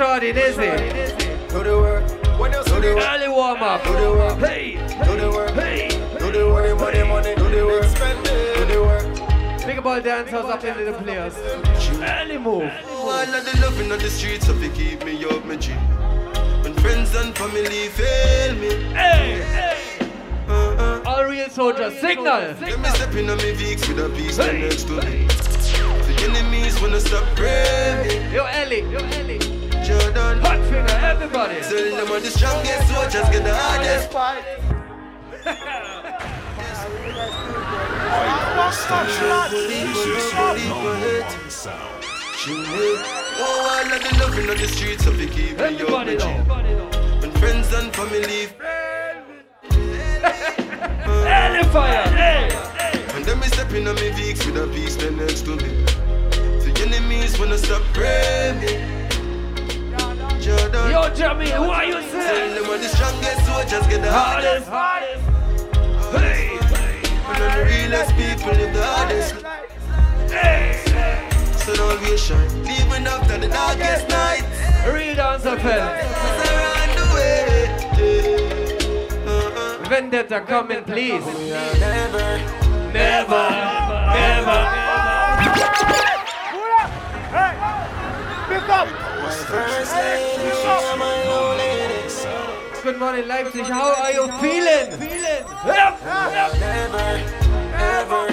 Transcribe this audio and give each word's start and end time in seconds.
shorty, 0.00 0.32
Dizzy. 0.32 0.70
Do 1.52 1.62
the 1.62 1.76
work. 1.76 2.04
When 2.40 2.52
you 2.52 2.64
do 2.64 2.80
the 2.80 2.94
work. 2.94 3.04
Early 3.12 3.28
warm 3.28 3.62
up. 3.62 3.84
Do 3.84 3.92
the 3.92 4.10
work. 4.10 4.38
Hey, 4.38 4.72
Do 5.04 5.12
the 5.20 5.30
work. 5.30 5.50
hey. 5.50 5.88
Do 6.18 6.32
the 6.32 6.44
money, 6.48 6.72
money, 6.72 7.02
money. 7.12 7.34
Do 7.34 7.46
the 7.54 7.66
work. 7.66 7.84
It. 7.84 8.56
Do 8.56 8.64
the 8.72 8.80
work. 8.88 9.66
Big 9.66 9.82
ball 9.82 10.00
dancers 10.00 10.46
up 10.54 10.64
into 10.64 10.84
the 10.84 10.92
players. 10.94 11.36
Early 12.00 12.38
move. 12.38 12.72
All 12.88 13.10
of 13.10 13.44
the 13.44 13.60
loving 13.60 13.92
on 13.92 13.98
the 13.98 14.08
streets 14.08 14.48
of 14.48 14.62
it 14.62 14.72
keep 14.74 15.04
me 15.04 15.22
up 15.26 15.44
my 15.44 15.56
G. 15.56 15.72
When 16.62 16.72
friends 16.74 17.14
and 17.14 17.36
family 17.36 17.88
fail 17.98 18.54
me. 18.54 18.70
Hey, 18.94 19.42
hey. 19.56 19.76
Uh-uh. 20.48 21.02
All 21.04 21.24
real 21.26 21.50
soldiers, 21.50 22.00
signal. 22.00 22.40
Let 22.58 22.80
me 22.80 22.88
step 22.88 23.14
in 23.14 23.28
on 23.28 23.36
me 23.36 23.52
Vicks 23.54 23.86
with 23.86 23.98
a 24.04 24.08
piece 24.16 24.38
Hey, 24.38 24.62
next 24.62 24.84
to 24.84 24.94
me. 25.04 25.26
The 26.06 26.14
enemies 26.26 26.80
wanna 26.80 27.00
stop 27.00 27.24
praying 27.36 28.08
me. 28.08 28.34
Yo, 28.34 28.44
Ellie, 28.46 28.82
yo, 28.90 28.98
Ellie. 28.98 29.49
Jordan. 29.90 30.38
Hot 30.46 30.60
finger, 30.70 30.98
everybody. 31.02 31.60
Tell 31.60 31.96
them 31.96 32.12
I'm 32.12 32.22
the 32.22 32.30
strongest 32.30 32.88
soldiers 32.88 33.28
get 33.34 33.42
the 33.44 33.54
hardest 33.54 34.12
fight. 34.16 34.44
Oh, 43.42 43.66
all 43.66 43.92
of 43.92 44.02
the 44.02 44.10
loving 44.18 44.48
on 44.50 44.56
the 44.56 44.68
streets 44.68 45.06
of 45.06 45.20
it 45.20 45.30
keep 45.32 45.58
Everybody 45.58 46.16
know. 46.16 46.34
When 47.20 47.30
friends 47.32 47.72
and 47.72 47.92
family 47.94 48.48
Early 51.26 51.64
fire. 51.72 52.08
Hey. 52.16 52.48
And 53.14 53.24
then 53.24 53.40
me 53.40 53.46
step 53.48 53.72
in 53.72 53.88
on 53.88 53.94
me 53.96 54.10
Vicks 54.10 54.46
with 54.46 54.56
a 54.56 54.66
piece 54.72 54.96
then 54.96 55.16
next 55.16 55.42
to 55.42 55.56
me. 55.56 55.84
The 56.64 56.72
enemies 56.86 57.38
wanna 57.38 57.58
stop 57.58 57.82
praying 57.92 58.60
me. 58.60 58.99
Jordan. 60.40 60.90
Yo, 60.90 61.14
Jamie, 61.14 61.50
who 61.50 61.64
are 61.70 61.84
you 61.84 62.00
saying? 62.00 62.10
Tell 62.10 62.22
saying? 62.34 62.54
them 62.54 62.64
I'm 62.70 62.80
the 62.80 62.88
strongest 62.88 63.46
soldiers 63.46 63.86
get 63.88 64.02
the 64.02 64.10
hardest. 64.12 64.66
Hardest, 64.68 65.22
hardest. 66.00 66.24
Hey, 66.24 66.58
And 67.28 67.42
I'm 67.44 67.58
the 67.58 67.64
realest 67.64 68.10
people 68.16 68.52
live 68.52 68.72
the 68.74 68.84
hardest. 68.84 69.34
hey. 70.32 71.28
So 71.64 71.74
now 71.74 72.00
we 72.02 72.16
shine, 72.16 72.50
even 72.66 73.06
after 73.06 73.38
the 73.38 73.48
darkest 73.48 74.08
night. 74.08 74.44
Real 74.92 75.14
dancer 75.14 75.58
fella. 75.58 75.90
Around 75.92 76.90
the 76.98 77.04
way. 77.14 77.68
Uh-uh. 79.26 79.88
Vendetta, 79.88 80.40
come 80.40 80.70
in, 80.72 80.84
please. 80.84 81.24
Never. 81.26 82.40
Never, 82.92 83.50
never. 84.16 84.60
Only 89.52 89.66
Good 92.84 92.98
morning, 93.00 93.26
Leipzig. 93.26 93.64
How 93.64 93.94
are 93.94 94.12
you 94.12 94.28
feeling? 94.38 94.96
Feeling? 94.96 95.44
Never, 95.66 96.06
ever, 97.74 98.30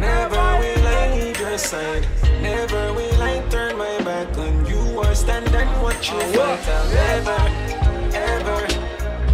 never 0.00 0.58
will 0.58 0.86
I 0.88 1.14
leave 1.14 1.38
your 1.38 1.56
side. 1.56 2.04
Never 2.42 2.92
will 2.94 3.22
I 3.22 3.46
turn 3.48 3.78
my 3.78 3.96
back 4.02 4.36
on 4.38 4.66
you 4.66 4.98
or 4.98 5.14
stand 5.14 5.54
and 5.54 5.82
watch 5.82 6.10
you 6.10 6.18
fight. 6.18 6.90
Never, 6.94 7.38
ever, 8.16 8.66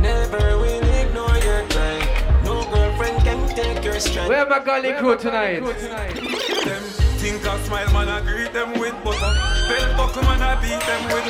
never 0.00 0.58
will 0.58 0.84
ignore 1.00 1.38
your 1.38 1.62
cry. 1.70 2.42
No 2.44 2.62
girlfriend 2.70 3.24
can 3.24 3.48
take 3.56 3.82
your 3.82 3.98
strength. 4.00 4.28
Where 4.28 4.46
my 4.46 4.58
gully 4.58 4.92
crew 4.92 5.16
tonight? 5.16 5.62
Them. 7.30 7.40
Think 7.40 7.46
I 7.46 7.60
smile, 7.60 7.92
man, 7.92 8.08
I 8.08 8.20
greet 8.20 8.52
them 8.52 8.78
with 8.78 8.94
butter. 9.04 9.34
Bell 9.68 9.96
buckle, 9.96 10.22
man, 10.22 10.42
I 10.42 10.54
beat 10.60 10.80
them 10.86 11.04
with. 11.12 11.26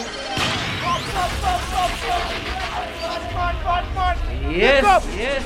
Yes, 4.56 4.84
yes. 5.16 5.44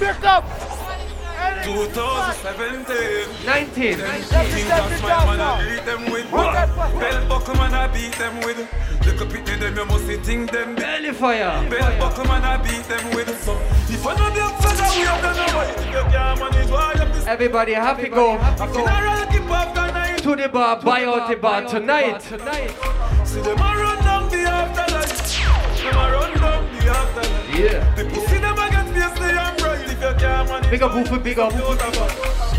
2017. 1.64 3.46
19. 3.46 3.96
Think 3.96 4.70
I 4.70 5.24
man, 5.26 5.40
I 5.40 5.62
greet 5.62 5.84
them 5.84 6.10
with 6.10 6.30
butter. 6.30 6.66
Bell 6.98 7.28
buckle, 7.28 7.54
man, 7.54 7.74
I 7.74 7.86
beat 7.88 8.12
them 8.12 8.40
with. 8.40 8.58
Look 9.06 9.20
up 9.22 9.34
at 9.34 9.46
them, 9.46 9.76
you 9.76 9.84
must 9.86 10.04
think 10.24 10.50
them. 10.50 10.76
Early 10.78 11.12
fire. 11.12 11.70
Bell 11.70 11.98
buckle, 11.98 12.24
man, 12.24 12.44
I 12.44 12.56
beat 12.58 12.84
them 12.84 13.14
with. 13.14 13.44
So, 13.44 13.52
if 13.88 14.06
I 14.06 14.14
know 14.16 14.30
them 14.30 14.52
fella, 14.60 14.90
we 14.94 15.02
have 15.06 15.22
done 15.22 15.38
away. 15.50 15.70
You 15.90 16.02
can't 16.12 16.38
manage 16.40 16.70
why 16.70 16.92
you 16.94 17.00
have 17.00 17.24
to 17.24 17.30
Everybody 17.30 17.72
happy 17.74 18.08
go 18.08 18.38
Funeral 18.38 19.26
keep 19.30 19.50
up 19.50 19.74
the 19.74 19.80
night. 19.80 19.89
To 20.36 20.42
the 20.42 20.48
bar, 20.48 20.80
buy 20.80 21.04
out 21.04 21.28
the 21.28 21.36
bar 21.36 21.66
tonight. 21.66 22.22
See 22.22 23.40
them 23.40 23.58
a 23.58 23.62
run 23.62 23.98
down 24.04 24.28
the 24.30 24.38
afterlife. 24.38 25.82
Them 25.82 25.96
a 25.96 26.12
run 26.12 26.34
down 26.38 26.64
the 26.76 26.90
afterlife. 26.90 27.58
Yeah. 27.58 27.94
The 27.94 28.04
pussy 28.04 28.38
them 28.38 28.58
a 28.58 28.70
get 28.70 28.86
face 28.94 29.18
they 29.18 29.36
am 29.36 29.56
bright. 29.56 29.80
If 29.80 30.00
you 30.00 30.14
can't 30.18 30.48
manage, 30.48 30.70
Big 30.70 30.82
up 30.82 30.92
Woofy, 30.92 31.22
big 31.22 31.38
up. 31.38 31.52
Tell 31.52 31.74
them 31.74 32.49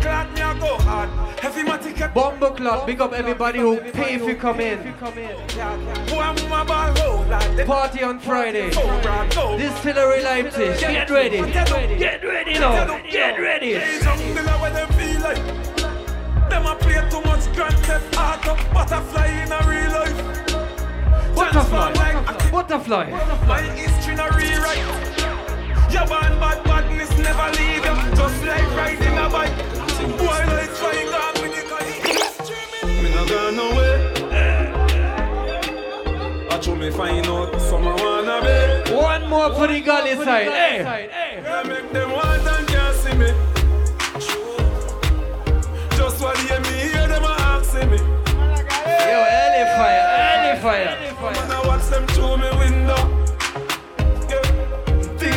start 0.00 0.32
me 0.34 0.40
a 0.40 0.54
go 0.58 0.76
hard. 0.78 1.08
Heavy 1.40 1.62
matic 1.62 2.04
a 2.04 2.08
Bombo 2.08 2.50
Club, 2.50 2.86
big 2.86 3.00
up 3.00 3.12
everybody 3.12 3.58
who 3.58 3.78
pay 3.92 4.14
if 4.14 4.22
you 4.22 4.34
come 4.34 4.60
in. 4.60 4.78
One 4.78 6.48
my 6.48 6.64
ball 6.64 6.94
hold 6.96 7.28
like 7.28 7.56
them. 7.56 7.66
Party 7.66 8.02
on 8.02 8.18
Friday. 8.18 8.70
So 8.70 8.82
brand 9.02 9.34
no. 9.34 9.58
Distillery 9.58 10.22
Leipzig. 10.22 10.78
Get 10.80 11.10
ready. 11.10 11.38
Get 11.52 11.70
ready 12.24 12.54
now. 12.54 13.00
Get 13.10 13.40
ready. 13.40 13.74
Hey, 13.74 14.00
jungle 14.02 14.48
a 14.48 14.58
where 14.60 14.70
them 14.72 14.88
feel 14.92 15.20
like. 15.20 15.42
Them 16.50 16.66
a 16.66 16.74
play 16.76 17.02
too 17.10 17.20
much 17.22 17.52
Grand 17.54 17.78
Theft 17.86 18.16
Auto. 18.16 18.56
Butterfly 18.72 19.26
in 19.42 19.52
a 19.52 19.60
real 19.68 19.92
life. 19.92 21.34
Butterfly. 21.34 21.92
Like 21.92 22.52
Butterfly. 22.52 23.10
My 23.46 23.62
history 23.62 24.14
no 24.16 24.28
rewrite. 24.30 24.78
Your 25.92 26.06
band 26.06 26.38
bad 26.40 26.64
badness 26.64 27.10
never 27.18 27.50
leave 27.56 27.84
you. 27.84 28.16
Just 28.16 28.44
like 28.44 28.76
riding 28.76 29.18
a 29.18 29.28
bike. 29.30 29.87
Boy 29.98 30.44
like 30.54 30.70
flying 30.70 31.08
on 31.08 31.34
with 31.42 31.52
the 31.56 31.62
kite. 31.68 32.02
Me 33.02 33.08
no 33.14 33.22
gone 33.26 33.56
nowhere. 33.56 33.98
I 36.50 36.60
show 36.60 36.76
me 36.76 36.90
find 36.90 37.26
out 37.26 37.60
some 37.60 37.84
wanna 37.84 38.40
be. 38.40 38.94
One 38.94 39.28
more 39.28 39.52
for 39.54 39.66
the 39.66 39.80
gully 39.80 40.14
side. 40.14 40.48
Eh? 40.48 40.84
Hey. 40.84 41.42
I 41.44 41.62
make 41.64 41.92
them 41.92 42.12
want 42.12 42.46
and 42.46 42.68
can't 42.68 42.96
see 42.96 43.14
me. 43.14 43.32
Just 45.96 46.20
what 46.22 46.38
hear 46.38 46.60
me 46.60 46.68
hear 46.68 47.06
them 47.08 47.24
a 47.24 47.36
asking 47.40 47.90
me. 47.90 47.98
Yo, 47.98 49.18
early 49.40 49.64
fire. 49.76 50.04
Early 50.22 50.54
fire. 50.62 50.90
Man, 51.20 51.50
I 51.50 51.66
watch 51.66 51.86
them 51.90 52.06
through 52.08 52.36
me 52.36 52.50
window. 52.56 53.02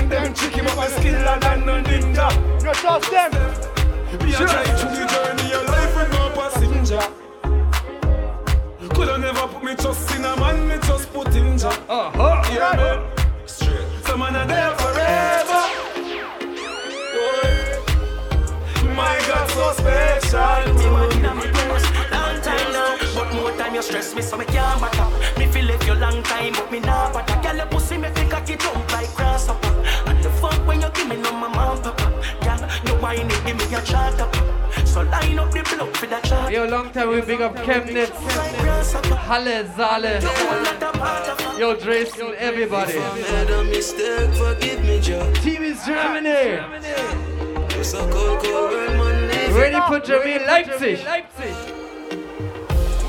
Them 0.10 0.34
tricky, 0.34 0.62
but 0.62 0.76
my 0.76 0.88
skiller 0.88 1.40
than 1.40 1.66
no 1.66 1.82
ninja. 1.82 2.30
You 2.64 2.74
trust 2.74 3.10
them? 3.10 3.32
Me 4.32 4.38
a 4.38 4.40
try 4.48 4.64
through 4.64 4.96
the 4.96 5.04
journey 5.12 5.52
of 5.52 5.66
life 5.68 5.94
with 5.94 6.12
no 6.14 6.24
passenger. 6.40 7.04
Coulda 8.96 9.18
never 9.18 9.46
put 9.50 9.62
me 9.62 9.76
trust 9.76 10.10
in 10.16 10.24
a 10.24 10.34
man, 10.38 10.68
me 10.70 10.78
just 10.88 11.12
put 11.12 11.36
in 11.36 11.58
job. 11.58 11.74
Uh-huh. 11.90 12.42
Yeah, 12.50 12.72
man. 12.78 13.00
Straight. 13.46 13.86
So 14.06 14.16
man 14.16 14.38
are 14.38 14.48
there 14.48 14.74
forever. 14.80 15.62
Boy. 17.14 17.52
My 18.96 19.20
God, 19.28 19.50
so 19.50 19.74
special. 19.74 20.64
Me 20.76 20.86
man 20.96 21.12
inna 21.12 21.36
me 21.36 21.48
close, 21.52 21.88
long 22.16 22.40
time 22.40 22.72
now. 22.72 22.98
But 23.14 23.34
more 23.34 23.52
time 23.58 23.76
you 23.76 23.82
stress 23.82 24.16
me, 24.16 24.22
so 24.22 24.38
me 24.38 24.46
can't 24.46 24.80
back 24.80 24.98
up. 24.98 25.12
Me 25.38 25.46
feel 25.48 25.66
left 25.66 25.86
you 25.86 25.96
long 25.96 26.24
time, 26.24 26.54
but 26.54 26.72
me 26.72 26.80
nah 26.80 27.12
back 27.12 27.30
up. 27.32 27.44
Girl, 27.44 27.58
your 27.58 27.66
pussy 27.66 27.98
me 27.98 28.08
think 28.12 28.34
I 28.34 28.40
jump 28.46 28.92
like 28.94 29.14
grasshopper. 29.14 29.72
And 30.44 30.52
the 30.52 30.58
fuck 30.58 30.68
when 30.68 30.82
you 30.82 30.90
give 30.92 31.08
me 31.08 31.16
no 31.18 31.32
mama 31.32 31.74
and 31.74 31.84
papa. 31.84 32.12
Girl, 32.42 32.70
you 32.86 33.02
whine 33.02 33.30
it, 33.30 33.46
give 33.46 33.58
me 33.58 33.76
a 33.76 33.82
chat 33.82 34.20
up. 34.20 34.34
So 34.88 35.02
line 35.04 35.40
up 35.40 35.52
the 35.52 35.64
block 35.64 35.96
for 35.96 36.08
that 36.08 36.24
chat. 36.24 36.52
Yo, 36.52 36.66
long 36.66 36.92
time 36.92 37.10
we 37.10 37.22
big 37.22 37.42
up 37.42 37.56
Chemnitz, 37.58 38.12
Like 38.38 38.58
grasshopper. 38.60 39.16
Halle, 39.16 39.66
Saale. 39.76 40.22
Whole 40.24 40.64
lot 40.64 40.84
of 40.84 41.60
Yo, 41.60 41.76
Dresden, 41.76 42.34
everybody. 42.38 42.94
Made 42.94 43.50
a 43.50 43.64
mistake, 43.64 44.34
forgive 44.34 44.84
me, 44.84 45.00
Joe. 45.00 45.32
Team 45.36 45.64
East 45.64 45.86
Germany. 45.86 46.60
It's 47.80 47.94
a 47.94 47.98
cold, 48.12 48.44
cold 48.44 48.72
world, 48.72 48.94
man. 48.98 49.28
Live 49.30 49.56
Ready 49.56 49.80
for 49.88 50.00
Germany, 50.00 50.40
Leipzig. 50.46 51.00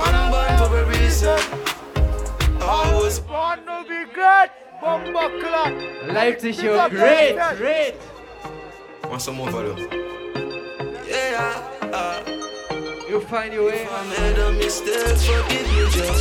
I'm 0.01 0.31
born 0.31 0.69
for 0.69 0.79
a 0.79 0.85
reason. 0.87 1.39
I 2.61 2.95
was 2.95 3.19
Born 3.21 3.59
to 3.67 3.85
be 3.89 4.13
great. 4.13 4.51
Bomba 4.83 5.31
clock. 5.41 5.73
Leipzig, 6.09 6.57
you're 6.57 6.89
great, 6.89 7.39
great. 7.57 7.95
Want 9.05 9.23
some 9.23 9.37
more 9.37 9.49
for? 9.49 9.65
Yeah, 11.07 11.63
uh, 11.83 12.21
You 13.09 13.21
find 13.21 13.55
your 13.55 13.67
way. 13.67 13.87
I 13.89 14.09
made 14.09 14.39
a 14.41 14.53
mistake, 14.55 15.19
forgive 15.19 15.69
me, 15.71 15.87
Joe. 15.95 16.13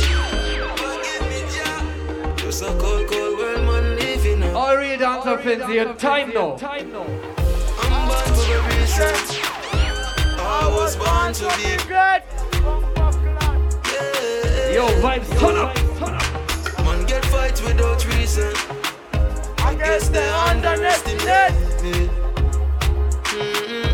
Forgive 0.76 1.22
me, 1.28 1.40
Joe. 1.52 2.34
Just 2.36 2.62
a 2.62 2.66
cold, 2.78 3.08
cold 3.10 3.38
world, 3.38 3.64
man, 3.66 3.96
living 3.96 4.44
up. 4.44 4.54
All 4.54 4.76
real 4.76 4.96
dancer 4.96 5.38
fans, 5.38 5.68
your 5.74 5.94
time 5.94 6.32
now. 6.32 6.52
I'm 6.52 8.06
born 8.06 8.28
for 8.38 8.54
a 8.54 8.78
reason. 8.78 9.14
I 10.38 10.68
was 10.70 10.94
born 10.94 11.32
to 11.34 11.46
be 11.58 11.76
Great. 11.88 12.22
Yo, 14.72 14.86
vibes, 15.02 15.28
turn 15.40 15.56
up, 15.56 15.74
turn 15.98 16.14
up. 16.14 16.84
Man 16.84 17.04
get 17.06 17.24
fight 17.26 17.60
without 17.64 18.04
reason. 18.36 18.54
I 19.58 19.74
guess 19.74 20.08
they 20.08 20.28
underestimate. 20.28 21.52
me. 21.82 22.08
Mm-mm. 23.24 23.92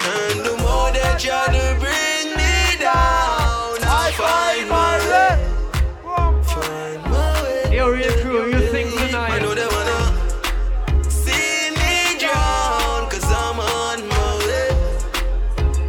And 0.00 0.40
the 0.46 0.56
more 0.62 0.90
they 0.92 1.14
try 1.18 1.46
to 1.46 1.64
bring 1.80 2.36
me 2.36 2.78
down, 2.78 3.76
I 3.84 4.12
find 4.16 4.68
my 4.68 4.98
way. 5.10 5.32
Find 6.44 7.02
my 7.10 7.42
way. 7.42 7.76
Yo, 7.76 7.90
real 7.90 8.12
crew, 8.22 8.46
you 8.52 8.60
sing 8.70 8.88
I 9.14 9.38
know 9.38 9.54
they 9.54 9.66
wanna 9.66 11.10
see 11.10 11.70
me 11.80 12.18
drown, 12.18 13.08
cause 13.10 13.24
I'm 13.24 13.60
on 13.60 14.08
my 14.08 14.30
way. 14.46 14.68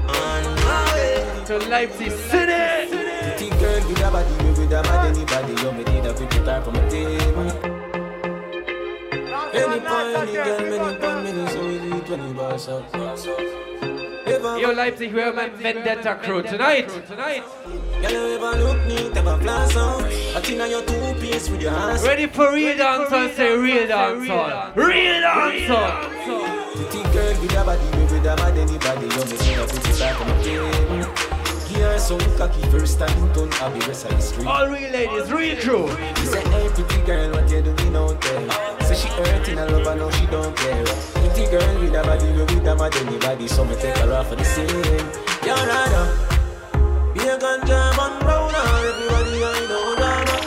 On 0.07 0.43
my 0.65 0.93
way. 0.93 1.45
To 1.45 1.57
Leipzig 1.69 2.11
type 6.43 6.63
from 6.63 6.75
a 6.75 6.89
team. 6.89 7.07
Any 9.53 9.79
point, 9.79 10.17
any 10.17 10.33
girl, 10.33 10.59
many 10.59 10.97
point, 10.97 11.23
many 11.23 11.51
so 11.51 11.69
easy, 11.69 11.99
20 12.01 12.33
bars 12.33 12.67
up. 12.67 12.83
If 14.25 14.45
I 14.45 14.59
Yo, 14.59 14.71
Leipzig, 14.71 15.13
we're 15.13 15.33
my 15.33 15.49
Vendetta 15.49 16.15
crew 16.23 16.41
tonight. 16.41 16.89
Tonight. 17.07 17.43
Girl, 18.01 18.11
you 18.11 18.35
ever 18.35 18.63
look 18.63 18.85
neat, 18.87 19.15
ever 19.17 19.37
plan 19.37 19.77
on 19.77 20.03
I 20.05 20.41
think 20.41 20.61
on 20.61 20.69
your 20.69 20.81
two 20.83 21.13
piece 21.19 21.49
with 21.49 21.61
your 21.61 21.71
hands 21.71 22.03
Ready 22.03 22.27
for 22.27 22.51
real 22.53 22.75
dancehall? 22.75 23.35
Say 23.35 23.57
real 23.57 23.87
dancehall. 23.87 24.75
Real 24.75 25.21
dancehall. 25.21 26.09
Pretty 26.75 27.03
girl 27.13 27.41
with 27.41 27.53
a 27.53 27.63
body, 27.63 28.13
with 28.13 28.25
a 28.25 28.35
mad 28.35 28.57
anybody 28.57 29.05
You 29.05 29.25
me 29.25 29.37
need 29.37 29.57
a 29.59 29.67
pretty 29.67 29.99
type 29.99 30.15
from 30.15 30.29
a 30.29 30.43
team 30.43 31.32
Her 31.83 31.99
some 31.99 32.19
cocky 32.37 32.61
first 32.71 32.97
time, 32.97 33.11
don't 33.33 33.53
have 33.55 33.73
the 33.73 33.85
rest 33.85 34.05
of 34.05 34.11
the 34.11 34.21
street 34.21 34.47
All 34.47 34.69
real 34.69 34.89
ladies, 34.89 35.29
real 35.29 35.57
crew. 35.57 35.89
She 36.15 36.25
said, 36.27 36.47
hey, 36.47 36.69
pretty 36.69 37.01
girl, 37.05 37.31
what 37.31 37.51
you 37.51 37.61
doing 37.61 37.95
out 37.95 38.21
there? 38.21 38.87
Say 38.87 38.95
she 38.95 39.07
hurting 39.09 39.57
her 39.57 39.67
love, 39.69 39.87
I 39.87 39.95
know 39.95 40.09
she 40.11 40.25
don't 40.27 40.55
care. 40.55 40.85
Pretty 41.19 41.45
girl 41.51 41.79
with 41.81 41.93
a 41.93 42.01
body, 42.01 42.31
we 42.31 42.39
with 42.39 42.67
a 42.67 42.75
mad 42.75 42.95
anybody, 42.95 43.49
so 43.49 43.65
me 43.65 43.75
take 43.75 43.97
her 43.97 44.13
off 44.13 44.29
for 44.29 44.35
the 44.35 44.45
scene. 44.45 44.65
You're 45.43 45.59
right 45.59 46.07
Be 47.13 47.19
a 47.27 47.37
ganja 47.37 47.91
man 47.99 48.13
round 48.23 48.55
her, 48.55 48.87
everybody 48.87 49.43
I 49.43 49.67
know 49.67 49.95
drama. 49.99 50.37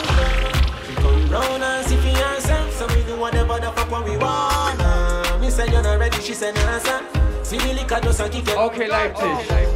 She 0.86 0.94
come 0.94 1.30
round 1.30 1.62
and 1.62 1.86
see 1.86 1.96
for 1.96 2.16
herself, 2.16 2.72
so 2.72 2.86
we 2.96 3.02
do 3.04 3.20
whatever 3.20 3.60
the 3.60 3.70
fuck 3.72 3.90
what 3.90 4.04
we 4.08 4.16
wanna. 4.16 5.38
Me 5.38 5.50
say 5.50 5.68
you're 5.68 5.82
not 5.82 5.98
ready, 5.98 6.18
she 6.22 6.32
said, 6.32 6.54
nah, 6.54 6.78
sir. 6.78 7.04
See 7.46 7.58
me 7.58 7.74
liquor 7.74 8.00
just 8.02 8.18
a 8.18 8.28
kick 8.28 8.48
it. 8.48 8.56
Okay, 8.56 8.88
Leipzig. 8.88 9.24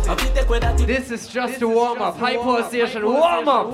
I 0.08 0.14
be 0.16 0.24
take 0.34 0.48
with 0.48 0.62
that 0.62 0.76
This 0.76 1.12
is 1.12 1.28
just 1.28 1.62
a 1.62 1.68
warm 1.68 2.02
up. 2.02 2.16
Hypo 2.16 2.66
station 2.66 3.04
warm 3.06 3.46
up. 3.46 3.70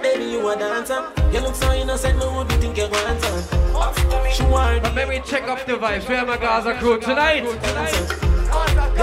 Baby, 0.00 0.24
you 0.24 0.48
a 0.48 0.56
dancer. 0.56 1.04
You 1.30 1.40
look 1.40 1.54
so 1.54 1.70
innocent, 1.70 2.18
no 2.18 2.32
would 2.32 2.50
you 2.50 2.58
think 2.60 2.78
you 2.78 2.84
want 2.84 3.22
her? 3.22 4.30
She 4.32 4.42
But 4.44 4.94
maybe 4.94 5.20
check 5.26 5.42
up 5.48 5.66
the 5.66 5.74
vibes. 5.74 6.08
Where 6.08 6.24
my 6.24 6.38
Gaza 6.38 6.72
crew 6.78 6.98
tonight? 6.98 7.44
You're 7.44 7.56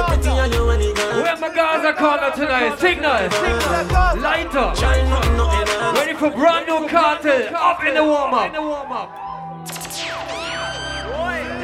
pretty 0.03 0.29
and 0.29 0.51
you 0.51 0.65
want 0.65 0.81
it, 0.81 0.95
girl. 0.95 1.21
Where 1.21 1.37
my 1.37 1.53
Gaza 1.53 1.93
corner 1.93 2.31
tonight? 2.33 2.79
Signal. 2.79 3.29
Lighter. 4.19 4.73
Shine 4.81 5.07
nothing, 5.11 5.37
nothing 5.37 5.69
else. 5.79 5.99
Ready 5.99 6.13
for 6.15 6.31
brand 6.31 6.65
new 6.65 6.87
Kartel. 6.87 7.55
Up 7.55 7.85
in 7.85 7.93
the 7.93 8.03
warm 8.03 8.33
up. 8.33 9.34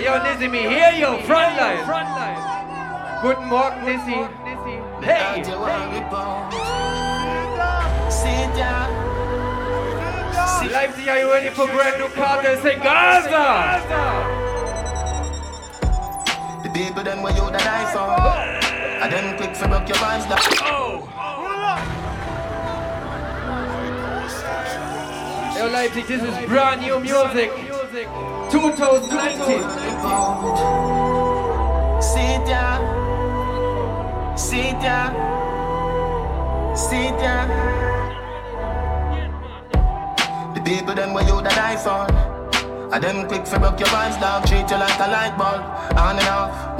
Yo, 0.01 0.17
Nizzy, 0.17 0.49
me 0.49 0.61
hear 0.61 0.91
you. 0.93 1.21
Front 1.27 1.57
line. 1.57 1.85
Guten 3.21 3.45
Morgen, 3.45 3.85
Nizzy. 3.85 4.17
Hey. 5.03 5.43
Sit 8.09 8.49
down. 8.57 8.89
Leipzig, 10.71 11.07
are 11.07 11.19
you 11.19 11.31
ready 11.31 11.49
for 11.49 11.67
brand 11.67 11.99
new 11.99 12.07
Kartel? 12.09 12.57
Say 12.63 12.75
Gaza. 12.77 14.25
The 16.63 16.69
people 16.69 17.03
them 17.03 17.21
where 17.21 17.33
you 17.33 17.51
that 17.51 17.67
I 17.67 17.85
for. 17.93 18.09
And 19.03 19.13
then 19.13 19.37
quick 19.37 19.55
for 19.55 19.67
broke 19.67 19.87
your 19.87 19.97
vibes 19.97 20.27
down. 20.27 20.41
Yo, 25.55 25.67
Leipzig, 25.71 26.07
this 26.07 26.23
is 26.23 26.45
brand 26.47 26.81
new 26.81 26.99
music. 26.99 27.70
2019. 27.91 28.07
Sit 32.01 32.45
down. 32.47 32.79
Sit 34.37 34.79
down. 34.79 35.11
Sit 36.77 37.11
down. 37.19 37.49
The 40.55 40.61
people 40.61 40.95
them 40.95 41.13
where 41.13 41.25
you 41.25 41.41
that 41.41 41.57
I 41.57 41.75
for. 41.75 42.07
And 42.93 43.03
them 43.03 43.27
quick 43.27 43.45
for 43.45 43.59
broke 43.59 43.79
your 43.79 43.89
vibes 43.89 44.17
down. 44.21 44.43
Treat 44.43 44.71
you 44.71 44.77
like 44.77 44.97
a 44.97 45.07
light 45.11 45.37
bulb. 45.37 45.61
On 45.97 46.17
and 46.17 46.27
off. 46.29 46.70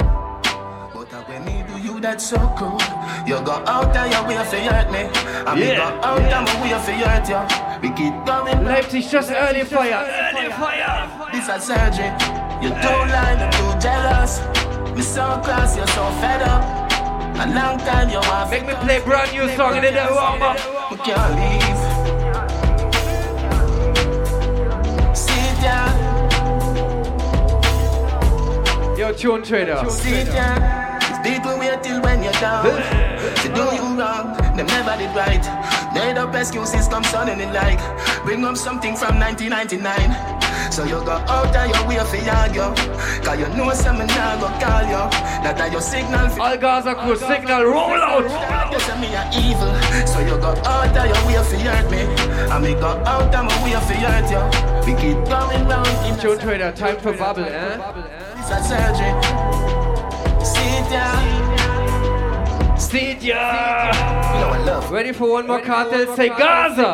That's 2.02 2.26
so 2.28 2.36
cool. 2.58 2.80
You 3.26 3.40
go 3.44 3.52
out 3.66 3.96
of 3.96 4.10
your 4.12 4.26
way 4.26 4.44
for 4.44 4.56
hurt 4.56 4.90
me. 4.90 4.98
And 5.46 5.60
me 5.60 5.66
go 5.66 5.72
Yeah. 5.72 6.00
out 6.02 6.18
of 6.18 6.44
my 6.46 6.62
way 6.62 6.74
for 6.84 6.92
hurt 6.92 7.28
you. 7.28 7.40
We 7.82 7.88
keep 7.94 8.14
going. 8.26 8.64
Leipzig, 8.64 9.08
just 9.08 9.30
early 9.30 9.64
fire. 9.64 10.04
Early 10.34 10.50
fire. 10.52 11.08
This 11.32 11.48
a 11.48 11.60
surgery. 11.60 12.10
You 12.62 12.70
don't 12.82 13.08
lie, 13.08 13.36
you 13.40 13.48
too 13.56 13.72
jealous. 13.80 14.40
Me 14.96 15.02
so 15.02 15.40
cross, 15.44 15.76
you're 15.76 15.86
so 15.88 16.04
fed 16.20 16.42
up. 16.42 16.62
A 17.34 17.46
long 17.54 17.78
time 17.78 18.10
you 18.10 18.18
want 18.20 18.50
Make 18.50 18.66
me 18.66 18.74
play 18.74 19.00
brand 19.00 19.32
new 19.32 19.48
song 19.56 19.74
and 19.76 19.84
then 19.84 19.94
that 19.94 20.10
warm 20.12 20.42
up. 20.42 20.58
We 20.90 20.96
can't 20.98 21.34
leave. 21.40 21.80
Sit 25.16 25.54
down, 25.62 25.92
Yo, 28.98 29.12
Tune 29.12 29.42
Trader. 29.42 29.82
sit 29.90 30.26
down. 30.26 30.81
Down. 32.42 32.66
To 32.66 33.48
do 33.54 33.64
you 33.78 33.86
wrong, 33.94 34.34
them 34.58 34.66
never 34.66 34.98
did 34.98 35.14
right. 35.14 35.44
Made 35.94 36.18
up 36.18 36.34
excuses 36.34 36.88
come 36.88 37.04
suddenly 37.04 37.44
like 37.46 37.78
Bring 38.24 38.44
up 38.44 38.56
something 38.56 38.96
from 38.96 39.20
1999 39.20 40.72
So 40.72 40.84
you 40.84 41.04
go 41.04 41.20
out 41.28 41.54
of 41.54 41.68
your 41.68 41.86
way 41.86 42.00
for 42.00 42.16
argue 42.32 42.72
Cause 43.20 43.38
you 43.38 43.48
know 43.54 43.70
some 43.74 43.98
me 43.98 44.06
nah 44.06 44.40
go 44.40 44.48
call 44.56 44.88
you 44.88 45.04
That 45.44 45.60
are 45.60 45.68
your 45.68 45.82
signal 45.82 46.30
for 46.30 46.40
All 46.40 46.56
Gaza 46.56 46.94
crew 46.94 47.16
signal, 47.16 47.64
roll 47.64 48.00
out. 48.00 48.24
Say 48.80 48.96
me 49.00 49.12
a 49.12 49.28
evil, 49.36 49.72
so 50.08 50.20
you 50.20 50.40
go 50.40 50.56
out 50.64 50.96
of 50.96 51.06
your 51.12 51.22
way 51.28 51.36
for 51.44 51.60
hurt 51.60 51.90
me, 51.90 52.00
and 52.00 52.64
me 52.64 52.72
go 52.72 52.88
out 53.04 53.34
of 53.34 53.44
my 53.44 53.62
way 53.62 53.76
for 53.84 53.94
hurt 53.94 54.26
you. 54.32 54.42
We 54.86 54.98
keep 54.98 55.18
going 55.28 55.68
round 55.68 56.06
in 56.08 56.18
Tune 56.18 56.38
Trader, 56.38 56.72
time 56.72 56.98
for 56.98 57.12
bubble, 57.12 57.44
eh? 57.44 57.76
It's 58.38 58.50
a 58.50 58.58
surgery. 58.64 59.12
Sit 60.42 60.90
down, 60.90 61.51
Sit 62.82 63.22
ya. 63.22 63.38
you 64.34 64.40
know 64.40 64.50
I 64.50 64.58
love. 64.66 64.90
Ready 64.90 65.12
for 65.12 65.30
one 65.30 65.46
more 65.46 65.60
Kartel? 65.60 66.14
Say 66.16 66.28
Gaza. 66.28 66.90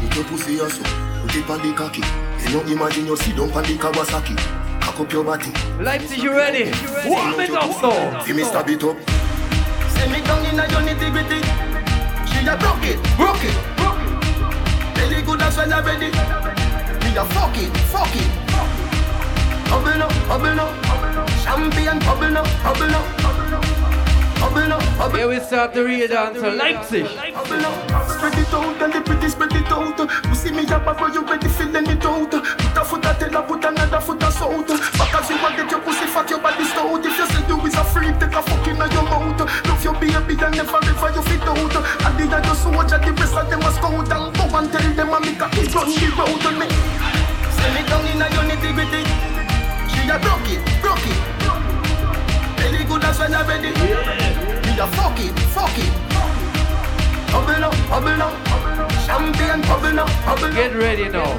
Put 0.00 0.16
your 0.16 0.24
pussy 0.24 0.60
also, 0.60 0.82
put 1.20 1.34
it 1.36 1.50
on 1.50 1.58
the 1.60 1.74
cocky. 1.74 2.02
You 2.46 2.54
know 2.54 2.62
imagine 2.72 3.06
you 3.06 3.16
sit 3.16 3.36
down 3.36 3.50
on 3.52 3.62
the 3.64 3.74
Kawasaki. 3.76 4.36
Cock 4.80 5.00
up 5.00 5.12
your 5.12 5.24
body, 5.24 5.50
Leipzig, 5.82 6.22
you 6.22 6.30
ready? 6.32 6.70
Warm 7.04 7.40
it 7.40 7.50
up, 7.50 7.80
though. 7.82 8.24
see 8.24 8.32
me 8.32 8.44
stab 8.44 8.70
it 8.70 8.82
up. 8.84 8.96
Send 9.98 10.12
me 10.12 10.20
down 10.22 10.46
in 10.46 10.58
a 10.58 10.64
your 10.70 10.82
nitty 10.86 11.10
gritty. 11.10 11.40
She 12.30 12.46
a 12.46 12.56
broke 12.56 12.86
it, 12.86 12.98
broke 13.18 13.44
it, 13.44 13.56
broke 13.76 14.00
it. 14.00 14.96
Very 14.96 15.22
good 15.22 15.42
as 15.42 15.56
well 15.56 15.72
already. 15.74 16.10
Me 17.02 17.16
a 17.18 17.24
fuck 17.34 17.56
it, 17.58 17.76
fuck 17.92 18.14
it. 18.14 18.30
Bubble 19.68 20.02
up, 20.02 20.12
bubble 20.28 20.60
up. 20.60 21.28
Champion, 21.42 21.98
bubble 21.98 22.38
up, 22.38 22.46
bubble 22.62 22.94
up. 22.94 23.19
Here 25.20 25.28
we 25.28 25.38
start 25.40 25.74
the 25.74 25.84
real 25.84 26.08
dance. 26.08 26.40
Leipzig. 26.40 27.04
Spread 27.04 28.38
it 28.40 28.54
out, 28.56 28.78
girl, 28.78 28.88
the 28.88 29.00
pretty 29.04 29.28
spread 29.28 29.52
it 29.52 29.68
out. 29.68 30.00
You 30.00 30.34
see 30.34 30.50
me 30.50 30.64
up 30.64 30.84
before 30.88 31.10
you 31.10 31.20
ready, 31.28 31.48
feeling 31.48 31.84
it 31.84 32.04
out. 32.06 32.30
Put 32.32 32.76
a 32.76 32.84
foot 32.84 33.04
a 33.04 33.12
tell 33.20 33.36
her, 33.36 33.42
put 33.44 33.64
another 33.64 34.00
foot 34.00 34.22
a 34.22 34.32
south. 34.32 34.68
Back 34.96 35.12
as 35.12 35.28
you 35.28 35.36
want, 35.44 35.56
get 35.60 35.70
your 35.70 35.80
pussy 35.84 36.06
fat, 36.08 36.30
your 36.30 36.40
body 36.40 36.64
stout. 36.64 37.04
If 37.04 37.18
you 37.20 37.26
say 37.28 37.44
you 37.44 37.60
is 37.68 37.74
a 37.76 37.84
freak, 37.84 38.16
take 38.16 38.32
a 38.32 38.40
fuck 38.40 38.64
inna 38.64 38.88
your 38.88 39.04
mouth. 39.04 39.44
Love 39.44 39.84
your 39.84 39.94
baby, 40.00 40.40
and 40.40 40.56
never 40.56 40.80
ever 40.88 41.10
you 41.12 41.22
fit 41.28 41.44
out. 41.44 41.76
And 41.76 42.14
the 42.16 42.24
other 42.32 42.56
soldier, 42.56 42.96
the 42.96 43.12
rest 43.12 43.36
of 43.36 43.44
them 43.50 43.60
a 43.60 43.70
scout. 43.76 44.08
And 44.08 44.32
go 44.32 44.44
and 44.56 44.72
tell 44.72 44.88
them, 44.96 45.12
and 45.12 45.24
make 45.26 45.42
a 45.44 45.48
kiss 45.52 45.68
run 45.76 45.92
the 45.92 46.08
road 46.16 46.44
me. 46.56 46.68
Send 47.60 47.76
me 47.76 47.84
down 47.84 48.08
inna 48.08 48.24
your 48.32 48.44
nitty 48.48 48.72
gritty. 48.72 49.04
She 49.92 50.08
a 50.08 50.16
broke 50.16 50.48
it, 50.48 50.64
broke 53.16 53.18
it. 53.18 53.18
Very 53.18 53.18
good 53.18 53.18
as 53.18 53.18
well 53.18 53.34
already. 53.34 53.70
Me 54.66 54.78
a 54.78 54.86
fuck 54.86 55.18
it, 55.18 55.38
fuck 55.50 55.78
it. 55.78 55.92
Bubble 57.32 57.64
up, 57.64 57.74
bubble 57.88 58.22
up. 58.22 58.34
Champagne, 59.06 59.62
bubble 59.62 60.00
up, 60.00 60.10
bubble 60.24 60.44
up. 60.46 60.54
Get 60.54 60.74
ready 60.74 61.08
now. 61.08 61.36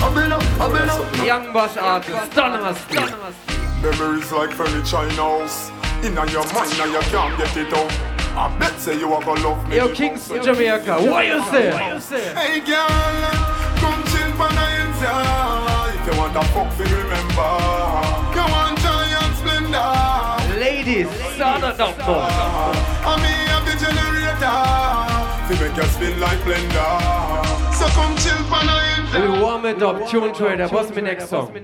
Bubble 0.00 0.32
up, 0.32 0.58
bubble 0.58 0.90
up. 0.90 1.26
Young 1.26 1.52
boss 1.52 1.76
artist, 1.76 2.32
Stunner 2.32 2.74
Memories 3.82 4.32
like 4.32 4.52
furniture 4.52 5.04
in 5.04 5.10
house. 5.10 5.70
In 6.02 6.14
your 6.14 6.44
mind, 6.54 6.78
now 6.78 6.84
you 6.84 7.00
can't 7.10 7.36
get 7.38 7.56
it 7.56 7.72
out. 7.72 7.92
I 8.36 8.56
bet 8.58 8.78
say 8.78 8.96
you 8.98 9.12
are 9.12 9.22
gonna 9.24 9.40
love 9.40 9.68
me. 9.68 9.76
Yo, 9.76 9.92
Kings 9.92 10.28
Jamaica, 10.28 11.00
what 11.10 11.26
you 11.26 11.42
say? 11.50 11.70
Hey 12.34 12.60
girl, 12.60 12.86
come 13.80 14.02
chill 14.04 14.30
for 14.38 14.48
the 14.48 14.66
inside. 14.86 15.94
If 15.94 16.14
you 16.14 16.20
want 16.20 16.36
a 16.36 16.42
fuck, 16.52 16.78
remember. 16.78 18.27
Come 21.04 21.14
on, 21.14 21.22
giant 21.22 21.28
splendor. 21.28 21.28
Ladies, 21.28 21.34
start 21.34 21.62
it 21.62 21.80
up. 21.80 21.96
I 23.04 23.16
mean, 23.22 23.48
I'm 23.54 23.64
the 23.64 23.74
generator. 23.78 25.18
To 25.48 25.52
make 25.62 25.76
you 25.76 25.88
spin 25.92 26.20
like 26.20 26.38
blender. 26.40 27.74
So 27.74 27.86
come 27.88 28.16
chill 28.16 28.36
for 28.44 28.62
the 28.66 28.76
inside. 28.98 29.30
We 29.30 29.40
warm 29.40 29.64
it 29.66 29.82
up, 29.82 30.08
tune 30.08 30.34
to 30.34 30.46
it. 30.46 30.72
What's 30.72 30.90
my 30.94 31.00
next 31.00 31.28
song? 31.28 31.56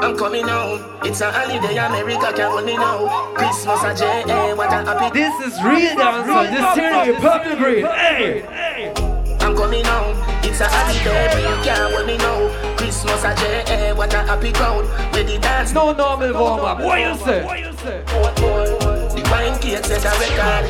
I'm 0.00 0.16
coming 0.16 0.46
home. 0.46 0.80
It's 1.02 1.20
a 1.20 1.32
holiday, 1.32 1.76
America 1.76 2.32
can 2.34 2.52
only 2.52 2.76
know. 2.76 3.08
Christmas 3.34 3.82
a 3.82 3.94
J.A. 3.94 4.54
What 4.54 4.72
a 4.72 4.84
happy. 4.84 5.18
This 5.18 5.34
is 5.46 5.62
real 5.62 5.96
dancehall. 5.96 6.46
This 6.50 6.74
tyranny, 6.74 7.14
purple 7.20 7.56
green. 7.56 7.84
Hey, 7.86 8.92
I'm 9.40 9.56
coming 9.56 9.84
home. 9.84 10.16
It's 10.44 10.60
a 10.60 10.68
holiday, 10.68 11.40
you 11.40 11.64
can't 11.64 11.94
only 11.94 12.18
know. 12.18 12.65
Christmas 12.96 13.24
a 13.24 13.34
J.A. 13.36 13.94
What 13.94 14.14
a 14.14 14.22
happy 14.22 14.52
crowd. 14.52 14.86
Where 15.12 15.22
the 15.22 15.36
dance. 15.36 15.74
no 15.74 15.92
normal 15.92 16.32
warm 16.32 16.64
up. 16.64 16.80
What 16.80 16.98
you 16.98 17.14
say? 17.16 17.42
The 17.44 19.28
wine 19.30 19.60
cake 19.60 19.84
set 19.84 20.00
a 20.00 20.12
record. 20.16 20.64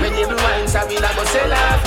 When 0.00 0.12
the 0.14 0.36
wine 0.38 0.68
sorry, 0.68 0.96
I 0.98 1.10
go 1.16 1.24
sell 1.24 1.52
off. 1.52 1.82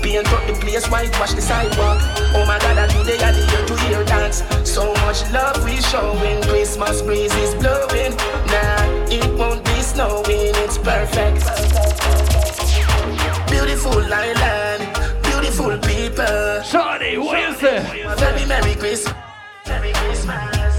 Paint 0.00 0.32
up 0.32 0.46
the 0.46 0.52
place, 0.60 0.86
whitewash 0.86 1.32
the 1.32 1.42
sidewalk. 1.42 1.98
Oh 2.38 2.44
my 2.46 2.56
God, 2.60 2.78
and 2.78 2.90
today 2.92 3.18
are 3.18 3.32
the 3.32 3.42
year 3.50 3.66
to 3.66 3.74
year 3.90 4.04
dance. 4.04 4.44
So 4.62 4.94
much 5.02 5.28
love 5.32 5.58
we 5.64 5.80
showing. 5.82 6.40
Christmas 6.42 7.02
breeze 7.02 7.34
is 7.34 7.52
blowing. 7.56 8.14
Nah, 8.46 9.10
it 9.10 9.26
won't 9.36 9.64
be 9.64 9.82
snowing. 9.82 10.54
It's 10.62 10.78
perfect. 10.78 11.42
Beautiful 13.50 14.06
island, 14.06 14.86
beautiful 15.24 15.76
people. 15.78 15.95
Shawty, 16.66 17.16
what 17.24 17.38
you 17.40 17.54
say? 17.54 17.78
Very 18.18 18.44
Merry 18.46 18.74
Christmas. 18.74 19.14
Merry 19.68 19.92
Christmas. 19.92 20.74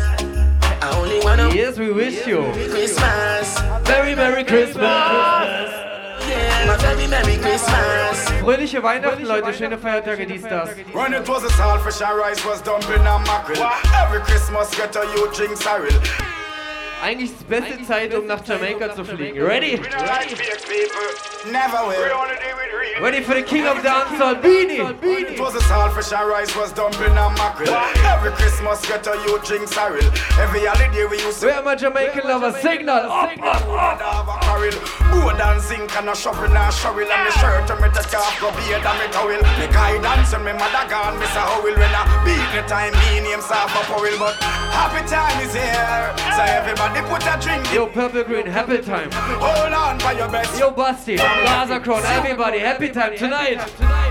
I 0.84 0.92
only 0.98 1.20
wanna 1.22 1.50
Yes, 1.56 1.78
we 1.78 1.92
wish 1.92 2.28
you. 2.28 2.44
Christmas. 2.70 3.58
Very 3.84 4.14
Merry 4.14 4.44
Christmas. 4.44 4.84
Yeah, 6.28 6.66
my 6.68 6.76
very 6.76 7.08
Merry 7.08 7.38
Christmas. 7.38 8.30
Fröhliche 8.42 8.84
Weihnachten, 8.84 9.26
Leute. 9.26 9.54
Schöne 9.54 9.78
Feiertage, 9.78 10.26
dies, 10.28 10.44
das. 10.44 10.70
When 10.92 11.14
it 11.14 11.26
was 11.30 11.46
a 11.46 11.50
saltfish 11.54 12.02
and 12.02 12.18
rice 12.20 12.44
was 12.46 12.62
dumpling 12.62 13.08
and 13.08 13.26
mackerel. 13.26 13.72
Every 13.96 14.20
Christmas 14.20 14.70
get 14.76 14.94
a 14.98 15.06
you 15.16 15.32
drink 15.34 15.56
sorrel. 15.56 15.94
Eigentlich 17.02 17.32
die 17.38 17.44
beste 17.44 17.84
Zeit, 17.86 18.14
um 18.16 18.26
nach 18.26 18.44
Jamaika 18.46 18.94
zu 18.94 19.06
fliegen. 19.06 19.44
Ready? 19.46 19.80
Never 21.46 21.88
will. 21.88 21.96
Ready 23.00 23.22
for 23.22 23.36
the 23.36 23.44
king 23.44 23.68
of 23.68 23.78
dancehall, 23.84 24.42
Beenie. 24.42 24.82
It 25.04 25.40
was 25.40 25.54
a 25.56 25.60
saltfish 25.60 26.12
and 26.12 26.28
rice 26.28 26.56
was 26.56 26.74
dumpling 26.74 27.16
and 27.16 27.38
mackerel. 27.38 27.78
Every 28.04 28.32
Christmas 28.32 28.82
get 28.88 29.06
a 29.06 29.14
you 29.28 29.38
drink 29.46 29.68
sorrel. 29.68 30.02
Every 30.42 30.66
holiday 30.66 31.06
we 31.06 31.22
used 31.22 31.40
to 31.42 31.46
Where 31.48 31.62
my 31.62 31.76
Jamaican 31.76 32.26
lovers? 32.26 32.58
Signal. 32.62 32.98
Up, 32.98 33.30
up, 33.38 33.68
up. 33.70 34.02
have 34.02 34.28
a 34.28 34.38
carrel. 34.42 34.74
More 35.14 35.34
than 35.38 35.60
zinc 35.62 35.96
and 35.96 36.10
a 36.10 36.16
shovel 36.16 36.46
and 36.46 36.58
a 36.58 36.72
shovel 36.72 37.06
and 37.06 37.24
me 37.24 37.32
shirt 37.38 37.70
and 37.70 37.82
me 37.86 37.90
take 37.94 38.18
off 38.18 38.34
go 38.42 38.50
beard 38.58 38.82
and 38.82 38.98
me 38.98 39.08
towel. 39.14 39.38
Me 39.62 39.68
guidance 39.70 40.34
when 40.34 40.44
me 40.44 40.54
mother 40.58 40.90
gone, 40.90 41.20
Miss 41.22 41.30
a 41.38 41.46
howell 41.46 41.70
when 41.70 41.78
I 41.78 42.02
beat 42.26 42.50
the 42.58 42.66
time 42.66 42.98
me 42.98 43.22
name 43.22 43.42
soft 43.46 43.78
a 43.78 43.82
powell. 43.86 44.18
But 44.18 44.42
happy 44.74 45.06
time 45.06 45.38
is 45.46 45.54
here, 45.54 46.18
so 46.34 46.42
everybody 46.42 46.87
put 47.10 47.26
a 47.26 47.40
drink 47.42 47.68
in. 47.70 47.76
Yo, 47.76 47.88
purple 47.88 48.24
green, 48.24 48.46
happy 48.46 48.82
time. 48.82 49.10
Hold 49.12 49.74
on 49.74 49.98
by 50.00 50.14
your 50.14 50.30
best. 50.30 50.58
Yo, 50.60 50.72
Basti, 50.72 51.18
Gaza 51.18 51.80
Crown, 51.80 52.04
everybody, 52.06 52.60
happy 52.60 52.90
time 52.90 53.18
tonight. 53.18 53.58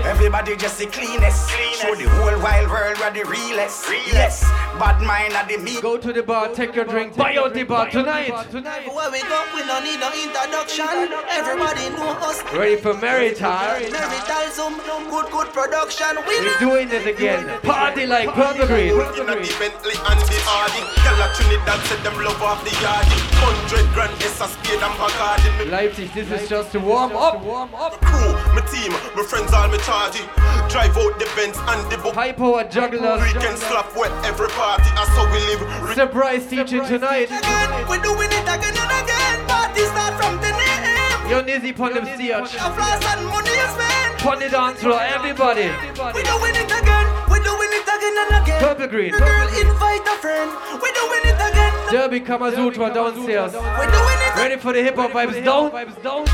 Everybody 0.05 0.55
just 0.55 0.79
the 0.79 0.85
cleanest. 0.85 1.49
cleanest. 1.49 1.81
Show 1.81 1.95
the 1.95 2.09
whole 2.09 2.41
wild 2.41 2.69
world 2.69 2.97
where 2.99 3.11
the 3.11 3.23
realest. 3.25 3.85
Yes, 4.11 4.43
bad 4.79 5.01
mind 5.01 5.33
at 5.33 5.47
the 5.47 5.57
meat. 5.57 5.81
Go 5.81 5.97
to 5.97 6.13
the 6.13 6.23
bar, 6.23 6.49
take 6.49 6.75
your 6.75 6.85
drink, 6.85 7.15
buy 7.15 7.35
out 7.35 7.53
the 7.53 7.63
bar 7.63 7.89
tonight. 7.89 8.31
Where 8.31 9.11
we 9.11 9.21
go, 9.21 9.39
we 9.55 9.61
don't 9.65 9.83
need 9.83 9.99
no 9.99 10.11
introduction. 10.13 11.11
Everybody 11.29 11.89
know 11.95 12.17
us. 12.21 12.43
Ready 12.53 12.77
for 12.77 12.93
Meritar? 12.93 13.79
Merital 13.91 14.47
Zoom, 14.51 14.77
good, 15.09 15.31
good 15.31 15.47
production. 15.53 16.17
We 16.27 16.39
We're 16.39 16.59
doing 16.59 16.89
it 16.91 17.07
again. 17.07 17.59
Party 17.61 18.05
like 18.05 18.29
purple 18.29 18.67
green. 18.67 18.93
Inna 18.93 19.35
the 19.35 19.55
Bentley 19.59 19.95
and 19.97 20.19
the 20.21 20.39
Audi 20.47 20.81
Gyal 21.03 21.19
a 21.25 21.27
Trinidad 21.35 21.79
said 21.87 22.03
them 22.03 22.17
love 22.23 22.41
off 22.41 22.63
the 22.67 22.75
yardy 22.83 23.19
Hundred 23.39 23.87
grand 23.93 24.11
is 24.21 24.35
a 24.41 24.47
spade 24.47 24.83
and 24.83 24.95
Bacardi 24.99 25.47
Me 25.59 25.71
Leipzig, 25.71 26.11
this 26.13 26.27
is 26.31 26.49
just 26.49 26.71
to 26.73 26.79
warm 26.79 27.15
up. 27.15 27.41
Warm 27.43 27.73
up. 27.75 27.95
crew, 28.01 28.33
my 28.51 28.61
team, 28.67 28.91
my 29.15 29.23
friends 29.23 29.53
all 29.53 29.67
me 29.71 29.77
chargy 29.87 30.23
Drive 30.67 30.97
out 30.97 31.15
the 31.19 31.27
Benz 31.35 31.55
and 31.55 31.81
the 31.91 31.97
book 31.97 32.15
High 32.15 32.33
power 32.33 32.63
jugglers. 32.67 33.23
We 33.23 33.31
can 33.39 33.55
slap 33.55 33.95
wet 33.95 34.11
every 34.25 34.49
party 34.49 34.89
That's 34.99 35.09
how 35.15 35.31
we 35.31 35.39
live 35.47 35.61
Re- 35.87 35.95
Surprise 35.95 36.45
teaching 36.47 36.83
tonight. 36.83 37.31
again, 37.31 37.69
we 37.87 37.95
doing 38.03 38.31
it 38.35 38.43
again 38.43 38.75
and 38.75 38.93
again. 38.99 39.37
Party 39.47 39.83
start 39.87 40.13
from 40.19 40.35
10 40.43 40.51
a.m. 40.51 41.31
Yo, 41.31 41.43
Nizzy 41.43 41.75
pon 41.75 41.93
them 41.93 42.05
stage. 42.05 42.31
A 42.31 42.67
flash 42.75 43.03
and 43.15 43.27
money 43.27 43.51
is 43.51 43.71
spent. 43.71 44.19
Pon 44.19 44.39
the 44.39 44.49
dance 44.49 44.79
floor, 44.79 44.99
everybody. 44.99 45.71
We 46.15 46.23
doing 46.23 46.55
it 46.55 46.71
again. 46.71 47.07
We 47.31 47.39
doing 47.39 47.71
it 47.79 47.87
again 47.87 48.15
and 48.27 48.43
again. 48.43 48.59
Purple 48.59 48.87
green. 48.87 49.11
Girl, 49.11 49.47
invite 49.55 50.07
a 50.07 50.15
friend. 50.19 50.51
We 50.81 50.91
doing 50.91 51.23
it 51.31 51.39
again. 51.39 51.66
Derby 51.91 52.19
Kamasutra 52.19 52.93
downstairs. 52.93 53.53
We 53.53 53.59
doing 53.59 54.19
it. 54.19 54.35
Ready 54.35 54.57
for 54.57 54.73
the 54.73 54.83
hip 54.83 54.95
hop 54.95 55.11
vibes 55.11 55.43
down? 55.43 55.71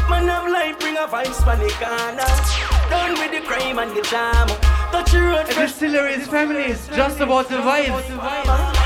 Man 0.09 0.29
of 0.29 0.51
life 0.51 0.79
bring 0.79 0.97
a 0.97 1.07
vibes 1.07 1.37
for 1.43 1.55
the 1.55 1.69
corner. 1.77 2.89
Done 2.89 3.13
with 3.19 3.31
the 3.31 3.41
crime 3.47 3.79
and 3.79 3.91
the 3.95 4.01
drama. 4.01 4.57
Touch 4.91 5.11
the 5.11 5.21
road 5.21 5.47
The 5.47 5.53
fresh. 5.53 5.71
Distillery's 5.71 6.27
family 6.27 6.65
is 6.65 6.87
just 6.87 7.19
about 7.19 7.49
the 7.49 7.55
vibes. 7.57 8.82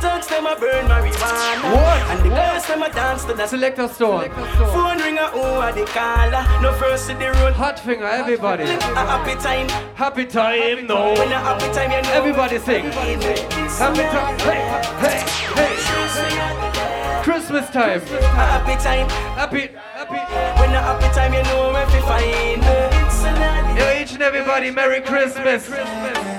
Thugs 0.00 0.26
them 0.28 0.46
a 0.46 0.56
burn 0.56 0.86
marijuana. 0.86 1.74
What? 1.74 2.00
And 2.10 2.20
the 2.24 2.30
girls 2.30 2.66
them 2.66 2.82
a 2.82 2.90
dance 2.90 3.24
to 3.26 3.34
the 3.34 3.46
Selector 3.46 3.88
store. 3.88 4.28
phone 4.74 4.98
ringer. 4.98 5.28
The 5.70 5.84
caller? 5.86 6.44
No 6.62 6.72
first 6.72 7.08
to 7.08 7.14
the 7.14 7.30
road. 7.30 7.52
Hot 7.52 7.78
finger, 7.78 8.06
everybody. 8.06 8.64
A 8.64 8.80
happy 9.12 9.34
time. 9.40 9.68
Happy 9.94 10.26
time, 10.26 10.86
no. 10.86 11.12
When 11.12 11.30
a 11.30 11.38
happy 11.38 11.72
time, 11.72 11.92
you 11.92 12.02
know. 12.02 12.12
Everybody 12.12 12.58
sing. 12.58 12.86
Happy 12.90 14.02
time. 14.02 14.38
Hey, 14.40 14.60
hey, 14.98 15.18
hey. 15.54 17.22
Christmas 17.22 17.70
time. 17.70 18.00
Happy 18.00 18.82
time. 18.82 19.08
Happy, 19.38 19.68
happy. 19.94 20.60
When 20.60 20.70
a 20.70 20.80
happy 20.80 21.14
time, 21.14 21.34
you 21.34 21.42
know 21.44 21.70
where 21.72 21.86
to 21.86 22.00
find. 22.02 22.62
It's 23.06 23.22
a 23.22 23.32
night. 23.32 23.78
Yo, 23.78 24.02
each 24.02 24.12
and 24.14 24.22
everybody, 24.22 24.70
Merry 24.70 25.00
Christmas. 25.02 25.66
Set 25.66 25.78
right 25.78 26.29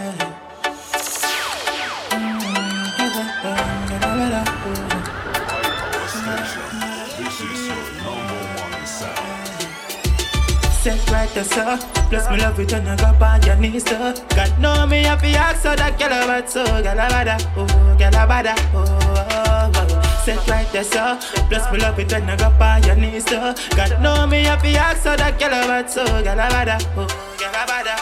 there, 11.33 11.43
sir. 11.43 11.77
Plus 12.09 12.29
me 12.29 12.37
love 12.37 12.59
it 12.59 12.71
when 12.71 12.85
you 12.85 12.95
go 12.97 13.25
on 13.25 13.41
your 13.43 13.55
knees, 13.55 13.83
sir. 13.85 14.13
God 14.35 14.59
know 14.59 14.85
me 14.87 15.03
happy 15.03 15.33
ask 15.35 15.63
so 15.63 15.75
that 15.75 15.97
girl 15.99 16.07
a 16.07 16.27
bad 16.27 16.49
so 16.49 16.63
girl 16.65 16.99
a 16.99 17.07
bada, 17.09 17.35
oh 17.57 17.65
girl 17.97 18.09
a 18.09 18.27
bada, 18.27 18.55
oh. 18.73 18.85
oh, 18.85 19.71
oh. 19.75 20.21
Set 20.23 20.47
right 20.47 20.67
there, 20.71 20.83
sir. 20.83 21.17
Plus 21.49 21.71
me 21.71 21.79
love 21.79 21.99
it 21.99 22.11
when 22.11 22.27
you 22.27 22.37
go 22.37 22.45
on 22.59 22.83
your 22.83 22.95
knees, 22.95 23.25
sir. 23.25 23.55
God 23.75 24.01
know 24.01 24.27
me 24.27 24.43
happy 24.43 24.75
ask 24.75 25.03
so 25.03 25.15
that 25.15 25.39
girl 25.39 25.49
a 25.49 25.67
bad 25.67 25.89
so 25.89 26.05
girl 26.05 26.39
a 26.39 26.47
bada, 26.49 26.77
oh 26.97 27.07
girl 27.39 27.49
a 27.49 27.65
bada, 27.67 27.95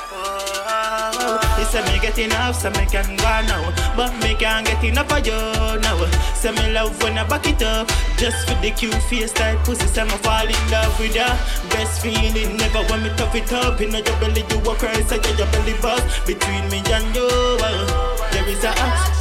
said 1.69 1.85
me 1.91 1.99
get 1.99 2.17
enough, 2.17 2.55
so 2.55 2.69
me 2.71 2.85
can 2.85 3.15
go 3.17 3.23
now, 3.45 3.73
but 3.95 4.11
me 4.23 4.33
can't 4.35 4.65
get 4.65 4.83
enough 4.83 5.11
of 5.11 5.25
you 5.25 5.33
now. 5.33 5.99
Say 6.33 6.51
me 6.51 6.73
love 6.73 7.01
when 7.03 7.17
I 7.17 7.27
back 7.27 7.45
it 7.47 7.61
up, 7.61 7.87
just 8.17 8.47
for 8.47 8.55
the 8.61 8.71
cute 8.71 8.93
face 9.03 9.31
type 9.31 9.59
pussy. 9.63 9.85
Say 9.87 10.03
me 10.03 10.17
fall 10.25 10.47
in 10.47 10.71
love 10.71 10.99
with 10.99 11.15
ya. 11.15 11.27
Best 11.69 12.01
feeling 12.01 12.57
never 12.57 12.81
when 12.89 13.03
me 13.03 13.09
tough 13.17 13.35
it 13.35 13.51
up. 13.53 13.79
In 13.81 13.91
your 13.91 14.03
belly 14.19 14.43
you 14.49 14.57
a 14.71 14.75
cry, 14.75 15.01
say 15.03 15.17
your 15.37 15.47
belly 15.51 15.75
buzz 15.81 16.01
between 16.25 16.67
me 16.69 16.81
and 16.91 17.15
you. 17.15 17.27
uh, 17.27 18.31
There 18.31 18.47
is 18.49 18.63
a 18.63 19.18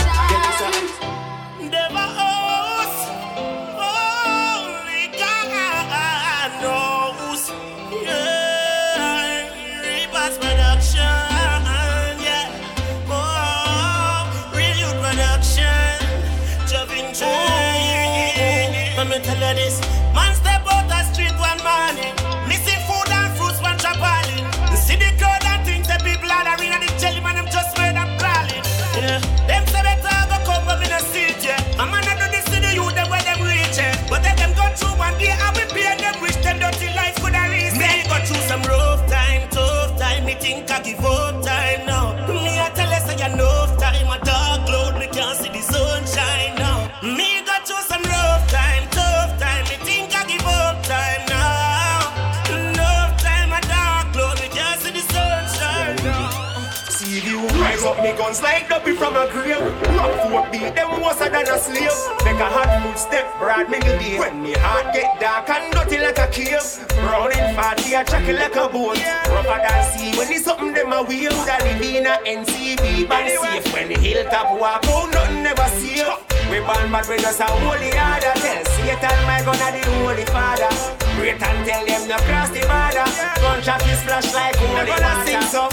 Gunshot 83.69 83.91
is 83.91 84.03
flash 84.03 84.33
like 84.33 84.57
holy 84.57 84.91
water. 84.91 85.27
Sing 85.27 85.43
so. 85.43 85.68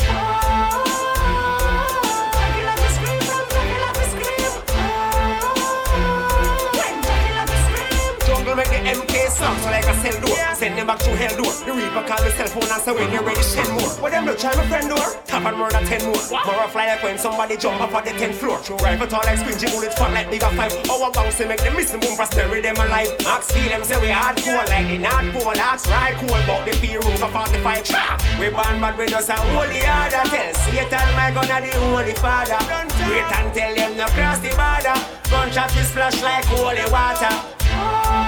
Cell 10.05 10.21
door. 10.21 10.37
Send 10.55 10.77
them 10.77 10.87
back 10.87 10.99
to 10.99 11.11
hell 11.15 11.35
door. 11.41 11.53
The 11.65 11.73
Reaper 11.73 12.03
call 12.05 12.21
the 12.21 12.31
cell 12.37 12.47
phone 12.47 12.69
and 12.69 12.81
say 12.81 12.93
when 12.93 13.11
you're 13.11 13.23
ready, 13.23 13.41
send 13.41 13.69
more. 13.73 13.89
But 14.01 14.11
them 14.11 14.25
no 14.25 14.35
try 14.35 14.53
my 14.55 14.65
friend 14.67 14.89
door. 14.89 15.07
Tap 15.25 15.45
and 15.45 15.57
murder 15.57 15.81
ten 15.85 16.01
more. 16.05 16.21
More 16.45 16.67
fly 16.69 16.85
like 16.87 17.03
when 17.03 17.17
somebody 17.17 17.57
jump 17.57 17.81
up 17.81 17.93
at 17.93 18.05
the 18.05 18.11
10th 18.11 18.35
floor. 18.35 18.59
True 18.61 18.77
rifle 18.77 19.07
tall 19.07 19.25
like 19.25 19.39
squingy 19.39 19.67
bullet 19.71 19.93
fat 19.93 20.13
like 20.13 20.29
bigger 20.29 20.51
five. 20.53 20.73
Our 20.89 21.11
bounce 21.11 21.39
make 21.39 21.61
them 21.61 21.75
miss 21.75 21.91
the 21.91 21.97
boom 21.97 22.15
for 22.15 22.27
bury 22.35 22.61
them 22.61 22.77
alive. 22.77 23.09
Ask 23.25 23.51
feel 23.51 23.69
them 23.69 23.83
say 23.83 23.99
we 24.01 24.09
hardcore 24.13 24.67
like 24.69 24.87
the 24.87 24.97
North 25.01 25.29
Pole. 25.33 25.57
Ask 25.57 25.89
right 25.89 26.15
cool 26.21 26.39
but 26.45 26.65
the 26.65 26.73
fear 26.77 27.01
room 27.01 27.17
for 27.17 27.29
45. 27.29 27.83
Cha! 27.83 28.37
We 28.39 28.49
born 28.49 28.79
but 28.79 28.97
we 28.97 29.07
just 29.07 29.29
a 29.29 29.35
holy 29.35 29.81
order. 29.81 30.23
Tell 30.29 30.53
Satan 30.53 31.09
my 31.17 31.31
gun 31.33 31.49
a 31.49 31.57
the 31.65 31.71
holy 31.89 32.15
father. 32.21 32.61
Wait 33.09 33.31
and 33.37 33.49
tell 33.53 33.73
them 33.73 33.97
no 33.97 34.05
cross 34.13 34.39
the 34.39 34.53
border. 34.53 34.97
Gunshot 35.29 35.75
is 35.75 35.89
splash 35.89 36.21
like 36.21 36.45
holy 36.45 36.85
water. 36.91 37.33
Don't 37.75 38.24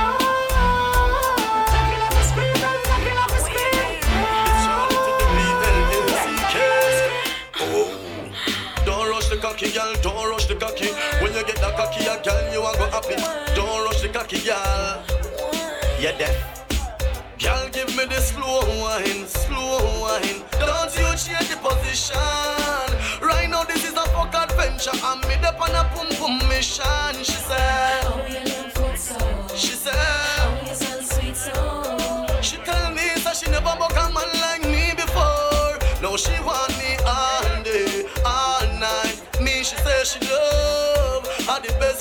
cocky, 9.58 9.74
girl. 9.74 9.94
Don't 10.02 10.30
rush 10.30 10.46
the 10.46 10.56
cocky. 10.56 10.92
When 11.22 11.34
you 11.34 11.44
get 11.44 11.56
the 11.56 11.74
cocky, 11.76 12.06
a 12.06 12.22
girl, 12.22 12.54
you 12.54 12.62
a 12.62 12.72
go 12.78 12.86
happy. 12.90 13.16
Don't 13.56 13.86
rush 13.86 14.02
the 14.02 14.10
cocky, 14.10 14.40
girl. 14.40 15.04
Yeah, 16.00 16.18
deaf. 16.18 16.68
Girl, 17.40 17.70
give 17.72 17.90
me 17.98 18.06
the 18.06 18.20
slow 18.22 18.62
wine, 18.82 19.26
slow 19.26 20.02
wine. 20.02 20.44
Don't 20.60 20.94
you 20.98 21.10
change 21.18 21.50
the 21.50 21.58
position. 21.58 22.18
Right 23.22 23.50
now, 23.50 23.64
this 23.64 23.84
is 23.84 23.94
a 23.94 24.06
fuck 24.14 24.34
adventure. 24.36 24.92
I'm 25.04 25.22
made 25.28 25.44
up 25.44 25.60
on 25.60 25.72
a 25.72 25.84
pum 25.96 26.10
pum 26.18 26.38
mission. 26.50 27.14
She 27.24 27.40
said. 27.50 28.04
She 29.56 29.74
said. 29.74 29.96
She 32.42 32.58
tell 32.58 32.92
me 32.92 33.08
that 33.24 33.36
she 33.36 33.50
never 33.50 33.76
buck 33.80 33.92
a 33.94 34.12
man 34.14 34.30
like 34.42 34.64
me 34.64 34.94
before. 34.96 35.78
Now 36.02 36.16
she 36.16 36.40
want 36.44 36.77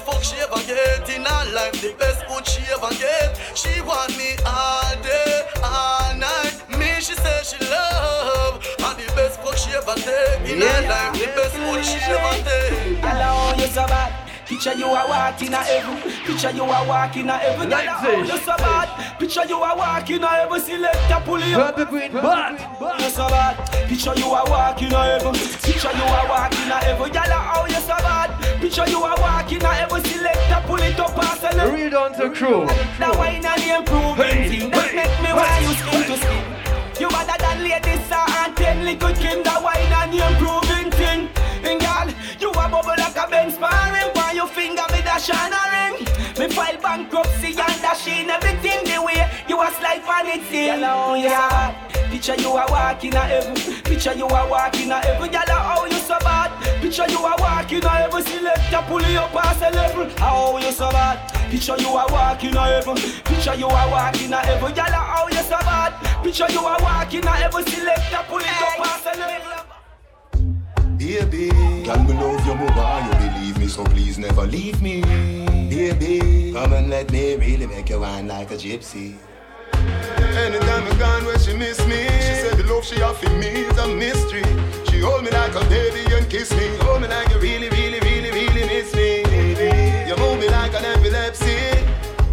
fuck 0.07 0.23
she 0.23 0.37
ever 0.39 0.63
get 0.63 1.09
in 1.11 1.25
her 1.25 1.45
life, 1.53 1.75
the 1.83 1.93
best 1.99 2.23
food 2.27 2.47
she 2.47 2.63
ever 2.71 2.95
get. 2.95 3.35
She 3.59 3.81
want 3.83 4.17
me 4.17 4.39
all 4.47 4.95
day, 5.03 5.43
all 5.63 6.15
night. 6.15 6.55
Me, 6.79 6.95
she 7.03 7.15
say 7.19 7.43
she 7.43 7.59
love. 7.67 8.63
Are 8.87 8.95
the 8.95 9.07
best 9.19 9.43
fuck 9.43 9.57
she 9.59 9.75
ever 9.75 9.99
take 9.99 10.47
in 10.47 10.63
her 10.63 10.81
life, 10.87 11.13
the 11.19 11.27
best 11.35 11.57
food 11.59 11.83
she 11.85 11.99
ever 12.07 12.39
take. 12.47 13.03
Hello, 13.03 13.59
you 13.59 13.67
so 13.67 13.85
bad. 13.87 14.23
Picture 14.47 14.75
you 14.75 14.87
a 14.87 15.03
walking 15.09 15.53
a 15.53 15.57
heaven. 15.59 15.99
Picture 16.25 16.53
you 16.53 16.63
a 16.63 16.87
walking 16.87 17.29
a 17.29 17.37
heaven. 17.37 17.69
Girl, 17.69 17.83
oh, 17.83 18.23
you 18.23 18.39
so 18.39 18.57
bad. 18.57 19.19
Picture 19.19 19.45
you 19.45 19.57
a 19.57 19.77
walking 19.77 20.23
a 20.23 20.29
heaven. 20.29 20.61
Select 20.61 21.11
a 21.11 21.21
pull 21.27 21.41
you. 21.41 21.57
Purple 21.57 21.85
green 21.87 22.13
bad. 22.13 22.55
You 23.03 23.11
so 23.11 23.27
bad. 23.27 23.57
Picture 23.89 24.15
you 24.15 24.27
a 24.27 24.49
walking 24.49 24.93
a 24.93 25.03
heaven. 25.03 25.35
Picture 25.35 25.91
you 25.91 26.07
a 26.07 26.23
walking 26.31 26.71
a 26.71 26.79
heaven. 26.79 27.11
Girl, 27.11 27.33
oh, 27.59 27.67
you 27.69 27.81
so 27.83 27.99
bad. 27.99 28.46
Picture 28.61 28.89
you 28.89 29.05
a 29.05 29.15
walking 29.21 29.63
a 29.63 29.69
heaven. 29.69 30.03
Select 30.05 30.51
a 30.51 30.61
pull 30.67 30.81
it 30.81 30.99
up 30.99 31.19
and 31.19 31.39
sell 31.41 31.61
it. 31.61 31.73
Real 31.73 31.91
down 31.91 32.13
to 32.15 32.31
crew. 32.31 32.65
Now 32.99 33.17
wine 33.19 33.45
and 33.45 33.63
the 33.63 33.77
improving 33.79 34.49
thing. 34.51 34.71
That 34.71 34.95
make 34.95 35.17
me 35.23 35.31
want 35.33 35.63
you 35.63 35.73
skin 35.77 36.03
to 36.09 36.17
skin. 36.17 36.45
You 37.01 37.09
better 37.09 37.37
than 37.39 37.59
ladies 37.63 38.11
and 38.11 38.57
ten 38.57 38.85
liquid 38.85 39.17
Kim. 39.17 39.43
That 39.45 39.63
wine 39.63 39.93
and 39.93 40.13
the 40.13 40.21
improving 40.25 40.91
thing. 40.93 41.29
And 41.69 41.81
girl, 41.81 42.09
you 42.41 42.51
a 42.51 42.65
bubble 42.69 42.97
like 42.97 43.17
a 43.17 43.29
Benz 43.29 43.55
sparring. 43.55 44.11
Why 44.15 44.33
you 44.33 44.47
finger 44.49 44.87
me 44.91 45.01
dash 45.05 45.29
and 45.31 45.53
a 45.53 45.63
ring? 45.77 45.97
Me 46.39 46.49
file 46.49 46.81
bankruptcy 46.81 47.49
and 47.49 47.79
dash 47.85 48.09
in 48.09 48.31
everything 48.31 48.85
the 48.85 49.03
way 49.03 49.29
you 49.49 49.61
a 49.61 49.71
slide 49.77 50.03
on 50.09 50.27
it 50.27 50.43
thing. 50.49 50.81
Yeah, 50.81 51.77
Picture 52.11 52.37
you 52.37 52.57
a 52.57 52.65
walking 52.71 53.15
a 53.15 53.21
heaven. 53.21 53.55
Picture 53.85 54.15
you 54.15 54.27
a 54.27 54.49
walking 54.49 54.91
a 54.91 54.99
heaven. 55.01 55.31
Girl, 55.31 55.57
how 55.61 55.85
you 55.85 56.01
so 56.01 56.17
bad? 56.21 56.56
Picture 56.87 57.11
you 57.11 57.19
a 57.19 57.35
walking 57.41 57.85
a 57.85 57.89
heaven. 57.89 58.23
Select 58.23 58.73
a 58.73 58.83
pull 58.83 59.03
you 59.03 59.19
past 59.35 59.61
a 59.61 59.71
level. 59.75 60.09
How 60.19 60.57
you 60.57 60.71
so 60.71 60.89
bad? 60.93 61.19
Picture 61.51 61.75
you 61.79 61.89
a 61.89 62.07
walking 62.13 62.55
a 62.55 62.63
heaven. 62.63 62.97
Picture 63.25 63.55
you 63.57 63.67
a 63.67 63.91
walking 63.91 64.33
a 64.33 64.37
heaven. 64.37 64.73
Girl, 64.73 64.85
how 64.85 65.27
you 65.27 65.39
so 65.39 65.59
bad? 65.67 66.23
Picture 66.23 66.47
you 66.49 66.61
a 66.61 66.77
walking 66.81 67.25
a 67.25 67.31
heaven. 67.31 67.67
Select 67.67 68.13
a 68.13 68.23
pull 68.29 68.39
it 68.39 68.47
up 68.47 68.77
past 68.77 69.05
a 69.05 69.19
level. 69.19 69.67
Baby, 70.97 71.49
girl, 71.85 72.05
me 72.05 72.15
love 72.15 72.47
you 72.47 72.55
more, 72.55 73.01
you 73.03 73.15
believe 73.19 73.59
me, 73.59 73.67
so 73.67 73.83
please 73.83 74.19
never 74.19 74.47
leave 74.47 74.81
me. 74.81 75.03
Baby, 75.69 76.53
come 76.53 76.73
and 76.73 76.89
let 76.89 77.11
me 77.11 77.35
really 77.35 77.67
make 77.67 77.89
you 77.89 77.99
wine 77.99 78.29
like 78.29 78.53
a 78.53 78.55
gypsy. 78.55 79.17
Anytime 80.37 80.85
I 80.85 80.95
gone 80.99 81.25
where 81.25 81.39
she 81.39 81.57
miss 81.57 81.79
me, 81.87 82.05
she 82.21 82.35
said 82.43 82.59
the 82.59 82.65
love 82.65 82.85
she 82.85 83.01
offer 83.01 83.31
me 83.31 83.65
is 83.65 83.79
a 83.79 83.89
mystery. 83.89 84.45
She 84.89 85.01
hold 85.01 85.25
me 85.25 85.31
like 85.31 85.55
a 85.55 85.65
baby 85.69 86.05
and 86.15 86.29
kiss 86.29 86.53
me, 86.53 86.77
hold 86.83 87.01
me 87.01 87.09
like 87.09 87.29
you 87.31 87.39
really, 87.41 87.71
really, 87.71 88.01
really, 88.01 88.31
really 88.31 88.65
miss 88.69 88.95
me. 88.95 89.25
You 90.07 90.17
move 90.19 90.39
me 90.39 90.49
like 90.49 90.75
an 90.75 90.85
epilepsy, 90.85 91.57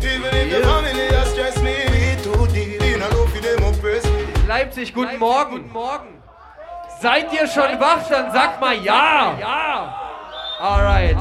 even 0.03 0.35
if 0.35 0.51
your 0.51 0.63
family 0.63 1.07
has 1.15 1.29
stressed 1.31 1.63
me. 1.63 1.75
Too 2.21 2.45
deep 2.53 2.81
in 2.81 3.01
a 3.01 3.07
love 3.15 3.31
for 3.31 3.41
them 3.41 3.63
oppress 3.63 4.05
me. 4.05 4.47
Leipzig, 4.47 4.93
guten 4.93 5.17
Morgen. 5.17 5.61
Guten 5.61 5.71
Morgen. 5.71 6.09
Seid 7.01 7.31
ihr 7.33 7.47
schon 7.47 7.79
wach? 7.79 8.07
Dann 8.09 8.31
sagt 8.31 8.59
mal 8.61 8.75
ja. 8.75 9.37
Ja. 9.39 9.93
Alright. 10.59 11.17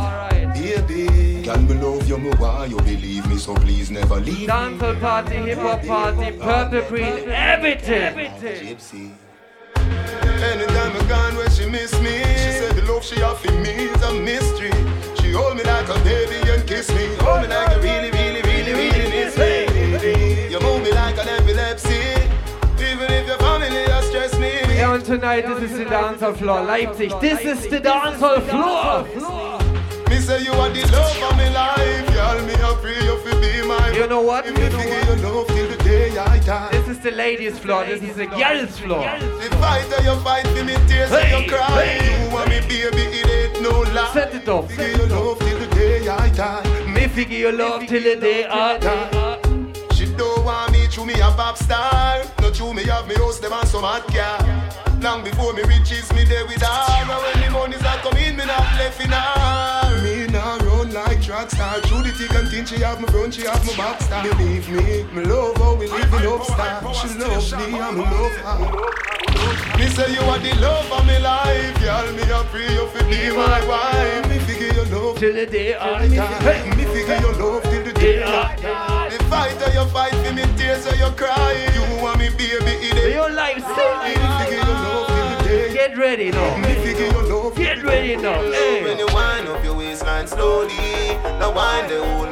Baby, 0.55 1.43
girl, 1.43 1.59
me 1.59 1.75
love 1.75 2.02
you 2.13 2.19
more, 2.19 2.67
you 2.67 2.77
believe 2.77 3.27
me, 3.29 3.37
so 3.39 3.55
please 3.55 3.91
never 3.91 4.17
leave. 4.17 4.49
Dancehall 4.49 5.01
Party, 5.01 5.37
Hip 5.37 5.59
Hop 5.59 5.83
Party, 5.85 6.37
Purple 6.37 6.83
Green, 6.89 7.29
everything. 7.31 8.15
Gypsy. 8.15 9.13
Anytime 9.77 10.97
I 10.97 11.09
gone 11.09 11.37
where 11.37 11.51
she 11.51 11.67
miss 11.71 11.93
me, 12.01 12.19
she 12.43 12.51
said 12.59 12.75
the 12.77 12.83
love 12.93 13.05
she 13.05 13.23
offer 13.23 13.51
me 13.53 13.71
is 13.71 14.03
a 14.03 14.13
mystery. 14.13 14.73
She 15.21 15.33
hold 15.33 15.57
me 15.57 15.63
like 15.63 15.89
a 15.89 15.99
baby 16.05 16.51
and 16.51 16.67
kiss 16.67 16.89
me, 16.91 17.15
hold 17.21 17.43
me 17.43 17.49
like 17.49 17.77
you 17.77 17.83
really, 17.83 18.11
really, 18.11 18.43
really, 18.43 18.73
really 18.73 19.09
miss 19.11 19.37
me. 19.39 20.51
You 20.51 20.61
move 20.61 20.83
me 20.83 20.93
like 20.93 21.17
an 21.17 21.29
epilepsy, 21.29 22.03
even 22.79 23.11
if 23.11 23.27
your 23.27 23.39
family 23.39 23.85
has 23.91 24.05
stressed 24.09 24.39
me. 24.39 24.53
Yeah, 24.75 24.95
and 24.95 25.05
tonight 25.05 25.47
this 25.47 25.71
is 25.71 25.79
the 25.79 25.85
dancehall 25.85 26.37
floor. 26.37 26.63
Leipzig, 26.63 27.13
this 27.21 27.41
is 27.41 27.71
the 27.71 27.81
dancehall 27.81 28.43
floor. 28.51 29.05
Me 29.05 29.62
say 30.23 30.43
you 30.45 30.53
are 30.53 30.71
the 30.71 30.83
love 30.93 31.17
of 31.31 31.37
my 31.37 31.49
life, 31.53 32.07
girl. 32.15 32.39
Me 32.47 32.55
a 32.55 32.73
pray 32.81 32.99
you 33.05 33.17
fi 33.25 33.33
be 33.41 33.67
my. 33.67 33.91
You 33.93 34.07
know 34.07 34.23
what? 34.23 34.47
Me 34.47 34.53
figure 34.53 35.03
your 35.09 35.17
love 35.17 35.47
till 35.49 35.69
the 35.69 35.77
day 35.85 36.17
I 36.17 36.39
die. 36.41 36.71
This 36.73 36.89
is 36.89 36.99
the 37.01 37.11
ladies 37.11 37.59
floor. 37.59 37.85
This 37.85 38.03
is 38.03 38.17
the 38.17 38.27
girls 38.27 38.79
floor. 38.79 39.03
The 39.03 39.49
fighter 39.61 40.03
you 40.03 40.15
fight 40.23 40.47
for 40.47 40.65
me 40.65 40.75
tears 40.89 41.11
Hey, 41.11 41.43
you 41.43 41.49
cry. 41.51 41.85
hey. 41.85 42.31
You 42.31 42.37
and 42.39 42.49
me 42.51 42.61
baby, 42.69 43.03
it 43.21 43.29
ain't 43.29 43.63
no 43.63 43.81
lie. 43.93 44.11
Set 44.13 44.35
it 44.35 44.49
off. 44.49 44.71
Figure 44.71 44.97
your 44.99 45.09
love 45.09 45.39
till 45.39 45.59
the 45.59 45.67
day 45.75 46.09
I 46.09 46.29
die. 46.31 46.87
Me 46.95 47.09
figure 47.09 47.39
your 47.39 47.53
love 47.53 47.87
till 47.87 48.03
the 48.03 48.17
day 48.17 48.47
I 48.47 48.79
die. 48.79 49.39
She 49.95 50.07
don't 50.17 50.45
want 50.45 50.73
me 50.73 50.87
through 50.87 51.07
me 51.07 51.15
a 51.15 51.31
pop 51.31 51.57
star. 51.57 52.23
No 52.41 52.51
true 52.51 52.73
me 52.75 52.85
have 52.85 53.07
me 53.09 53.15
house 53.17 53.39
them 53.39 53.53
and 53.53 53.69
some 53.69 53.83
hot 53.83 54.07
car. 54.09 54.39
Long 55.03 55.25
before 55.25 55.53
me 55.53 55.63
riches 55.63 56.13
me 56.13 56.23
there 56.23 56.47
with 56.47 56.63
her. 56.63 57.07
Now 57.07 57.21
when 57.21 57.43
the 57.43 57.51
monies 57.51 57.83
are 57.83 57.99
coming, 58.07 58.37
me 58.37 58.45
not 58.47 58.63
left 58.79 59.01
in 59.03 59.11
her. 59.11 60.01
Me 60.01 60.29
now 60.31 60.59
run 60.59 60.93
like 60.93 61.21
track 61.21 61.51
star. 61.51 61.81
Through 61.81 62.03
the 62.05 62.13
thick 62.13 62.31
and 62.31 62.49
thin, 62.49 62.65
she 62.65 62.77
have 62.77 63.01
me 63.01 63.09
front, 63.09 63.35
she 63.35 63.43
have 63.43 63.67
me 63.67 63.75
back 63.77 64.01
star. 64.01 64.23
Believe 64.23 64.71
me, 64.71 65.03
me 65.13 65.25
love 65.25 65.57
how 65.57 65.75
we 65.75 65.89
living 65.89 66.27
up 66.31 66.45
star. 66.45 66.95
She 66.95 67.19
love 67.19 67.51
me 67.59 67.73
me 67.73 67.81
love 67.81 68.37
her. 68.47 69.77
Me 69.77 69.89
say 69.89 70.13
you 70.15 70.21
are 70.21 70.39
the 70.39 70.55
love 70.61 70.93
of 70.93 71.05
me 71.05 71.19
life, 71.19 71.81
girl. 71.81 72.13
Me 72.13 72.23
a 72.23 72.45
pray 72.55 72.73
you 72.73 72.87
fi 72.95 73.03
be 73.11 73.37
my 73.37 73.59
wife. 73.67 74.29
Me 74.29 74.39
figure 74.39 74.73
your 74.73 74.87
love 74.87 75.19
till 75.19 75.35
the 75.35 75.47
day 75.47 75.75
I 75.75 76.07
die. 76.07 76.77
me 76.77 76.85
figure 76.85 77.19
your 77.19 77.35
love 77.43 77.63
till 77.65 77.83
the 77.83 77.93
day 77.93 78.23
I 78.23 78.57
die. 78.57 78.92
The 79.43 79.49
fighter 79.49 79.73
you 79.73 79.85
fight 79.87 80.15
for 80.25 80.33
me, 80.33 80.43
tears 80.57 80.85
so 80.85 80.95
you 80.95 81.11
cry. 81.17 81.69
You 81.75 82.03
want 82.03 82.21
me 82.21 82.29
baby, 82.29 82.79
it 82.79 83.13
Your 83.13 83.29
life 83.31 83.57
Me 83.57 84.15
figure 84.39 84.57
your 84.57 84.79
love 84.87 85.07
till 85.09 85.31
the 85.31 85.49
Hey. 85.49 85.75
Get 85.75 85.99
ready 85.99 86.31
now. 86.31 86.57
Me 86.59 86.75
figure 86.75 87.07
your 87.07 87.23
love. 87.25 87.57
Get 87.57 87.83
ready 87.83 88.17
now. 88.17 88.41
When 88.41 88.99
you 88.99 89.07
wind 89.13 89.49
up 89.49 89.65
your 89.65 89.75
waistline 89.77 90.29
slowly, 90.29 90.69
the 91.41 91.53
wine 91.55 91.89
they 91.89 91.99
hold 91.99 92.29
me 92.29 92.32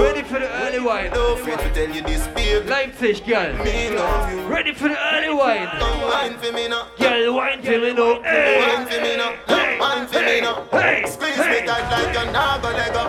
Ready 0.00 0.22
for 0.22 0.38
the 0.38 0.48
early 0.64 0.80
wine. 0.80 1.10
Don't 1.12 1.38
afraid 1.40 1.58
to 1.60 1.70
tell 1.74 1.90
you 1.94 2.02
this, 2.02 2.26
babe. 2.28 2.66
Leipzig, 2.66 3.24
girl. 3.26 3.52
Me 3.64 3.90
love 3.90 4.32
you. 4.32 4.40
Ready 4.46 4.72
for 4.72 4.88
the 4.88 4.98
early 5.14 5.34
wine. 5.34 5.66
Come 5.78 6.00
wine 6.02 6.38
for 6.38 6.52
me 6.52 6.68
now. 6.68 6.88
Girl, 6.98 7.34
wine 7.34 7.62
for 7.62 7.78
me 7.78 7.92
now. 7.92 8.14
Wine 8.14 8.24
Hey. 8.24 8.86
for 8.90 9.00
me 9.02 9.16
now. 9.16 9.32
Hey. 9.46 9.78
Wine 9.78 10.06
for 10.06 10.20
me 10.20 10.40
now. 10.40 10.66
Hey. 10.72 11.04
Squeeze 11.06 11.36
Hey. 11.36 11.60
me 11.60 11.66
tight 11.66 11.86
like 11.90 12.16
a 12.16 12.32
naga 12.32 12.70
lega. 12.78 13.04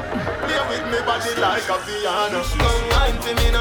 Play 0.46 0.62
with 0.70 0.86
me 0.92 1.00
body 1.06 1.34
like 1.40 1.70
a 1.70 1.78
piano. 1.86 2.42
Come 2.44 2.90
wine 2.92 3.18
for 3.22 3.36
me 3.40 3.52
now. 3.52 3.61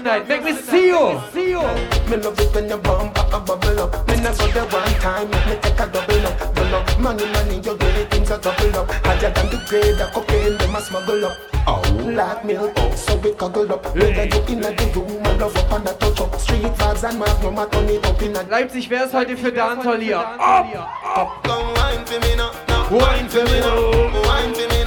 Tonight? 0.00 0.28
Make 0.28 0.44
me 0.44 0.52
see 0.54 0.88
you. 0.88 1.20
See 1.32 1.50
you. 1.50 1.62
Me 2.08 2.16
love 2.16 2.40
it 2.40 2.54
when 2.54 2.68
you 2.68 2.76
bump 2.78 3.18
a 3.18 3.40
bubble 3.40 3.80
up. 3.80 4.08
Me 4.08 4.16
never 4.16 4.48
the 4.48 4.62
one 4.72 4.94
time, 5.00 5.30
make 5.30 5.46
me 5.46 5.54
take 5.62 5.80
a 5.80 5.86
double 5.86 6.26
up. 6.26 6.54
Double 6.54 6.74
up, 6.74 6.98
money, 6.98 7.26
money, 7.32 7.56
you 7.56 7.76
get 7.76 7.96
it, 7.96 8.10
things 8.10 8.30
are 8.30 8.38
double 8.38 8.78
up. 8.78 8.90
Higher 9.04 9.30
than 9.30 9.46
the 9.50 9.58
grade 9.68 10.00
of 10.00 10.12
cocaine, 10.12 10.56
them 10.58 10.74
a 10.74 10.80
smuggle 10.80 11.26
up. 11.26 11.36
Oh, 11.66 11.82
like 12.16 12.44
milk, 12.44 12.76
so 12.96 13.16
we 13.18 13.32
cuddle 13.34 13.72
up. 13.72 13.84
Whether 13.94 14.24
you 14.24 14.42
in 14.48 14.64
a 14.64 14.70
the 14.72 15.00
room, 15.00 15.26
I 15.26 15.36
love 15.36 15.56
up 15.56 15.72
and 15.72 15.88
a 15.88 15.92
touch 15.94 16.20
up. 16.20 16.40
Street 16.40 16.62
vibes 16.62 17.08
and 17.08 17.18
magnum, 17.18 17.58
I 17.58 17.66
turn 17.66 17.88
it 17.88 18.04
up 18.04 18.22
in 18.22 18.36
a 18.36 18.42
Leipzig, 18.42 18.90
wer 18.90 19.04
ist 19.04 19.14
heute 19.14 19.36
für 19.36 19.52
Dancehall 19.52 20.00
hier? 20.00 20.18
Up. 20.18 21.44
Come 21.44 21.74
wine 21.76 22.06
for 22.06 22.20
me 22.20 22.36
now. 22.36 22.50
Now 22.68 22.88
Wine 22.90 23.28
for 23.28 23.44
me 23.44 23.60
now. 23.60 23.90
Wine 24.24 24.54
for 24.54 24.68
me 24.68 24.79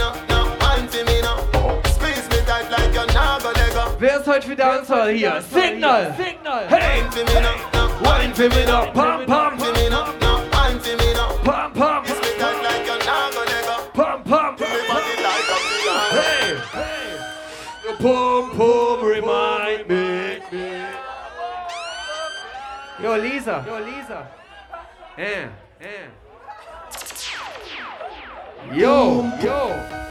Wer 4.04 4.20
ist 4.20 4.28
heute 4.28 4.46
für 4.46 4.56
Dancehall 4.58 5.12
hier? 5.12 5.42
Signal. 5.50 6.14
Signal. 6.18 6.68
Hey. 6.68 7.04
Wine 7.04 7.10
for 7.10 7.24
me 7.24 7.40
now. 7.40 7.56
Now 7.72 7.90
Wine 8.04 8.36
für 8.36 8.50
mich 8.50 8.68
noch. 8.68 8.94
Pam, 8.94 9.26
pam. 9.26 9.58
for 9.58 9.72
me 9.72 9.90
now. 9.90 10.08
Now 10.20 10.42
wine 10.52 10.78
for 10.82 10.98
me 10.98 11.14
now. 11.14 11.38
Pam, 11.46 11.72
pam. 11.72 12.04
Squeeze 12.04 12.20
me 12.20 12.38
tight 12.38 12.62
like 12.64 12.84
a 12.84 12.98
naga 13.06 13.44
lega. 13.48 13.94
Pam, 13.94 14.24
pam. 14.26 14.56
Me 14.56 14.68
body 14.90 15.16
like 15.24 15.48
a 15.48 15.60
piano. 15.80 16.20
Hey. 16.20 17.08
Your 17.86 17.96
pum, 17.96 18.52
pum, 18.58 19.06
remind 19.06 19.88
me. 19.88 20.42
Yo, 23.02 23.16
Lisa. 23.16 23.64
Yo, 23.66 23.80
Lisa. 23.80 24.28
Eh, 25.18 25.48
eh. 25.80 26.10
Yo, 28.74 29.32
yo. 29.42 30.03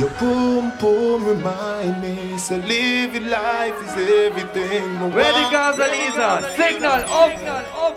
Your 0.00 0.08
boom 0.18 0.72
boom 0.80 1.26
remind 1.26 2.00
me, 2.02 2.38
so 2.38 2.56
live 2.56 3.14
your 3.14 3.28
life 3.28 3.74
is 3.84 3.94
everything. 4.26 4.86
Ready, 5.12 5.42
one- 5.42 5.52
Gaza, 5.52 5.86
Lisa. 5.94 6.28
Signal, 6.56 7.00
up, 7.22 7.32
up. 7.84 7.96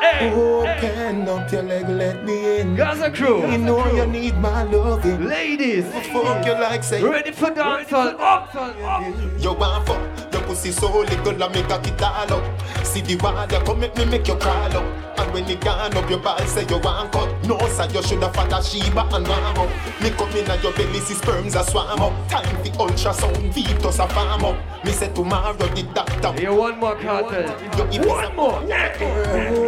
Hey, 0.00 0.28
hey. 0.28 0.32
Open 0.32 1.28
up 1.28 1.52
your 1.52 1.62
leg, 1.62 1.88
let 1.88 2.24
me 2.24 2.58
in. 2.60 2.74
Gaza 2.74 3.10
crew. 3.12 3.46
You 3.48 3.58
know 3.58 3.86
you 3.94 4.06
need 4.06 4.36
my 4.38 4.64
loving. 4.64 5.26
Ladies. 5.28 5.84
Fuck 6.12 6.44
you 6.46 6.52
like 6.54 6.82
say. 6.82 7.00
Ready 7.00 7.30
for 7.30 7.50
dancehall. 7.50 8.18
Up, 8.18 8.52
up. 8.56 9.04
You 9.38 9.52
want 9.52 9.86
fuck, 9.86 10.29
pussy 10.50 10.72
so 10.72 10.90
little 10.98 11.42
I 11.42 11.48
make 11.48 11.70
a 11.70 11.78
it 11.78 12.02
all 12.02 12.32
up. 12.34 12.84
See 12.84 13.00
the 13.00 13.14
water 13.16 13.60
come 13.64 13.80
make 13.80 13.96
me 13.96 14.04
make 14.04 14.26
you 14.26 14.34
crawl 14.34 14.76
up. 14.76 15.18
And 15.18 15.32
when 15.32 15.46
you 15.48 15.56
gone 15.56 15.96
up 15.96 16.10
your 16.10 16.18
ball 16.18 16.38
say 16.46 16.66
you 16.68 16.78
want 16.78 17.12
cut. 17.12 17.30
No 17.46 17.56
sir, 17.68 17.88
you 17.94 18.02
shoulda 18.02 18.32
fought 18.32 18.52
a 18.52 18.58
Sheba 18.62 19.02
and 19.14 19.28
warm 19.28 19.58
up. 19.62 19.70
Me 20.02 20.10
come 20.10 20.30
in 20.30 20.50
and 20.50 20.62
your 20.62 20.72
belly 20.72 20.98
see 20.98 21.14
sperms 21.14 21.54
a 21.54 21.62
swam 21.62 22.00
up. 22.00 22.28
Time 22.28 22.62
the 22.64 22.70
ultrasound 22.82 23.54
fetus 23.54 23.98
a 24.00 24.08
farm 24.08 24.44
up. 24.44 24.84
Me 24.84 24.90
say 24.90 25.12
tomorrow 25.14 25.52
the 25.52 25.82
doctor. 25.94 26.32
Here, 26.32 26.52
one 26.52 26.80
more 26.80 26.96
Kartel. 26.96 27.92
Hip 27.92 28.06
One 28.06 28.34
more. 28.34 28.60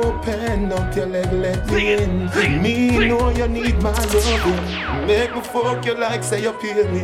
Open 0.05 0.73
up 0.73 0.97
your 0.97 1.07
leg, 1.07 1.33
let 1.33 1.66
me 1.71 1.92
in. 1.92 2.29
sing 2.31 2.62
me 2.62 2.88
sing 2.90 3.09
know 3.09 3.31
you 3.31 3.47
need 3.47 3.81
my 3.83 3.90
love 3.90 5.07
Make 5.07 5.35
me 5.35 5.40
fuck 5.42 5.85
you 5.87 5.95
like 5.95 6.25
say 6.25 6.42
you 6.42 6.53
pay 6.55 6.75
me. 6.90 7.03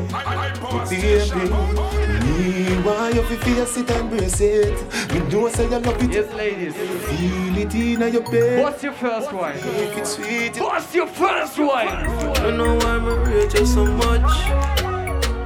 Baby, 0.88 1.78
me 2.26 2.82
why 2.82 3.10
you 3.10 3.22
fi 3.22 3.36
face 3.68 3.82
it 3.82 3.90
and 3.90 4.10
brace 4.10 4.40
it. 4.40 5.12
Me 5.12 5.20
know 5.30 5.48
say 5.48 5.64
you 5.64 5.78
love 5.78 6.02
it. 6.02 6.12
Yes, 6.12 6.32
ladies. 6.34 6.74
Feel 6.74 7.58
it 7.58 7.74
in 7.74 8.12
your 8.12 8.22
bed. 8.30 8.62
What's 8.62 8.82
your 8.82 8.92
first 8.92 9.32
wine? 9.32 9.56
If 9.56 9.96
it's 9.96 10.16
sweet, 10.16 10.60
What's 10.60 10.94
your 10.94 11.06
first 11.06 11.58
wine? 11.58 11.88
I 11.88 12.32
don't 12.34 12.56
know 12.56 12.74
why 12.76 12.98
me 12.98 13.12
rate 13.32 13.54
you 13.54 13.66
so 13.66 13.84
much. 13.84 14.48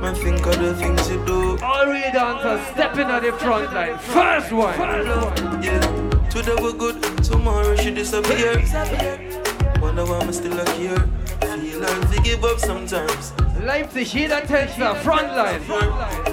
Man 0.01 0.15
think 0.15 0.47
of 0.47 0.59
the 0.59 0.75
things 0.75 1.09
you 1.09 1.25
do. 1.27 1.59
All 1.63 1.87
real 1.87 2.13
dancers 2.13 2.67
stepping 2.73 3.09
at 3.09 3.23
the 3.23 3.33
front 3.33 3.73
line. 3.73 3.99
First 3.99 4.53
one. 4.53 4.79
wine. 4.79 5.63
Yeah, 5.63 6.29
today 6.29 6.57
we're 6.61 6.73
good, 6.73 7.03
tomorrow 7.25 7.77
she 7.77 7.91
disappear. 7.93 8.59
Wonder 9.81 10.05
why 10.05 10.19
I'm 10.19 10.33
still 10.33 10.65
here. 10.77 11.22
Feel 11.43 11.81
like 11.81 12.15
to 12.15 12.23
give 12.23 12.45
up 12.45 12.59
sometimes. 12.61 13.33
Leipzig, 13.65 14.07
jeder 14.07 14.43
Tänzer, 14.47 14.95
Frontline. 15.03 15.61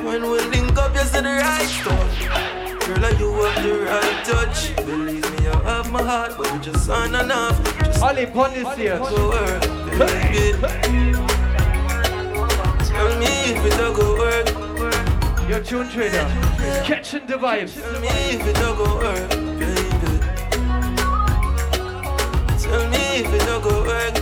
When 0.03 0.29
we 0.29 0.39
link 0.49 0.77
up, 0.77 0.93
you 0.93 1.01
say 1.01 1.21
the 1.21 1.29
right 1.29 1.67
stuff. 1.67 2.19
Girl, 2.85 2.97
like 3.01 3.19
you 3.19 3.33
have 3.33 3.63
the 3.63 3.73
right 3.85 4.23
touch. 4.23 4.75
Believe 4.85 5.25
me, 5.39 5.47
I 5.47 5.57
have 5.63 5.91
my 5.91 6.03
heart, 6.03 6.37
but 6.37 6.53
you 6.53 6.59
just 6.59 6.89
aren't 6.89 7.15
enough. 7.15 7.57
Just 7.83 8.03
Ali 8.03 8.27
Pond 8.27 8.55
ist 8.55 8.75
hier. 8.75 8.97
go 8.99 9.29
work, 9.29 9.61
baby. 9.97 11.13
Tell 12.87 13.09
me 13.17 13.31
if 13.51 13.65
it 13.65 13.77
don't 13.77 13.95
go 13.95 14.15
work. 14.15 14.47
Your 15.49 15.61
tune 15.61 15.89
trader. 15.89 16.27
Catching 16.83 17.25
the 17.25 17.37
vibes. 17.37 17.73
Tell 17.81 17.99
me 17.99 18.07
if 18.07 18.45
it 18.45 18.55
don't 18.57 18.77
go 18.77 18.97
work, 18.97 19.29
baby. 19.57 20.19
Tell 22.61 22.87
me 22.89 23.21
if 23.21 23.33
it 23.33 23.45
don't 23.47 23.63
go 23.63 23.83
work. 23.83 24.18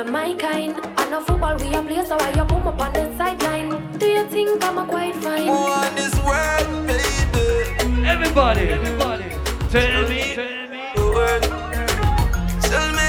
Of 0.00 0.10
my 0.10 0.34
kind. 0.34 0.74
I 0.96 1.10
know 1.10 1.20
football 1.22 1.56
we 1.58 1.74
a 1.74 1.82
play, 1.82 2.04
so 2.04 2.16
why 2.16 2.30
you 2.30 2.44
boom 2.44 2.66
up 2.66 2.80
on 2.80 2.92
the 2.92 3.14
sideline? 3.18 3.98
Do 3.98 4.06
you 4.06 4.24
think 4.26 4.64
I'm 4.64 4.78
a 4.78 4.86
quite 4.86 5.14
fine? 5.16 5.46
Who 5.46 5.52
on 5.52 5.94
this 5.94 6.14
world, 6.24 6.86
baby? 6.86 8.06
Everybody, 8.08 8.60
everybody. 8.68 9.24
Tell 9.70 10.08
me, 10.08 10.34
tell 10.34 10.68
me. 10.70 10.82
Go 10.96 11.12
work. 11.12 11.42
Tell 12.62 12.90
me, 12.98 13.08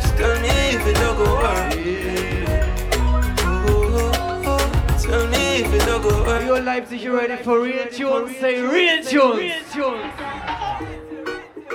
just 0.00 0.16
tell 0.16 0.40
me 0.40 0.48
if 0.76 0.86
it 0.86 0.96
don't 0.96 1.16
go 1.18 1.24
work. 1.42 1.74
Oh, 4.46 4.96
Tell 5.02 5.26
me 5.28 5.60
if 5.60 5.72
it 5.74 5.84
don't 5.86 6.02
go 6.02 6.22
work. 6.24 6.42
Yo, 6.46 6.54
Leipzig, 6.60 7.00
you 7.02 7.16
ready 7.16 7.36
for 7.42 7.60
real 7.60 7.86
tunes? 7.88 8.36
Say 8.38 8.62
real 8.62 9.02
tunes. 9.04 9.36
Real 9.36 9.62
tunes. 9.72 10.12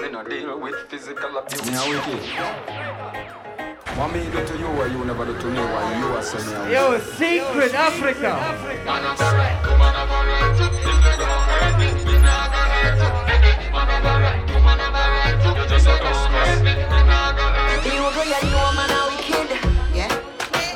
Me 0.02 0.10
no 0.12 0.24
deal 0.24 0.60
with 0.60 0.76
physical 0.90 1.38
abuse. 1.38 1.66
Me 1.70 1.76
a 1.76 1.90
wicked. 1.90 2.89
What 4.00 4.14
me 4.14 4.24
do 4.32 4.46
to 4.46 4.58
you, 4.58 4.68
what 4.68 4.90
you 4.90 5.04
never 5.04 5.26
do 5.26 5.38
to 5.38 5.48
me, 5.48 5.60
what 5.60 5.98
you 5.98 6.06
are 6.06 6.24
saying 6.24 6.70
me 6.70 6.74
a 6.74 6.94
Yo, 6.94 7.00
Secret 7.00 7.74
Africa. 7.74 8.40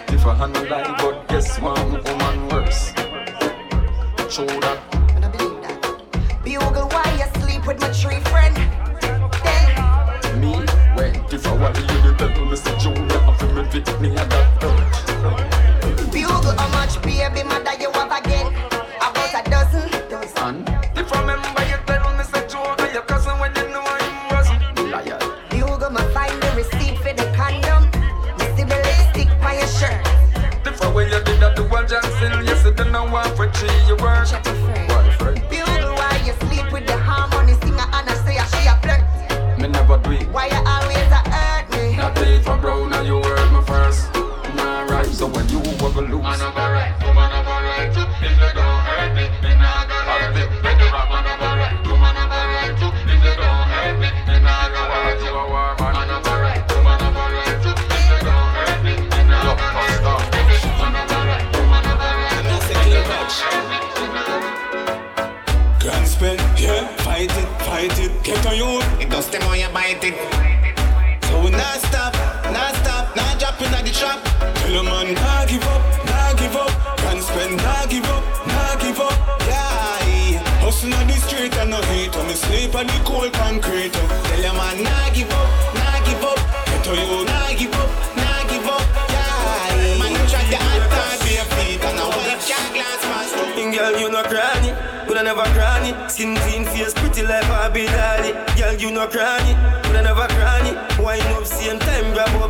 If 0.10 0.28
I 0.28 0.36
handle 0.36 0.64
like 0.70 0.98
God, 0.98 1.28
guess 1.30 1.60
one 1.62 1.92
woman 1.92 2.50
worse. 2.50 2.92
Show 4.30 4.46
that. 4.46 4.80
Bugle, 6.44 6.90
why 6.90 7.06
you 7.18 7.42
sleep 7.42 7.66
with 7.66 7.80
my 7.80 7.88
tree 7.94 8.20
friend? 8.30 8.56
Then 9.44 10.42
Me, 10.42 10.52
when 10.96 11.16
if 11.34 11.48
I 11.48 11.56
want 11.56 11.78
you 11.78 11.88
to 11.88 12.16
tell 12.18 12.46
me, 12.46 12.56
say 12.58 13.13
Junior, 13.74 13.90
I'm 13.90 14.02
me, 14.04 14.10
got 14.14 14.62
hurt. 14.62 16.12
Bugle, 16.12 16.56
how 16.56 16.68
much 16.70 17.02
baby 17.02 17.44
mother 17.44 17.63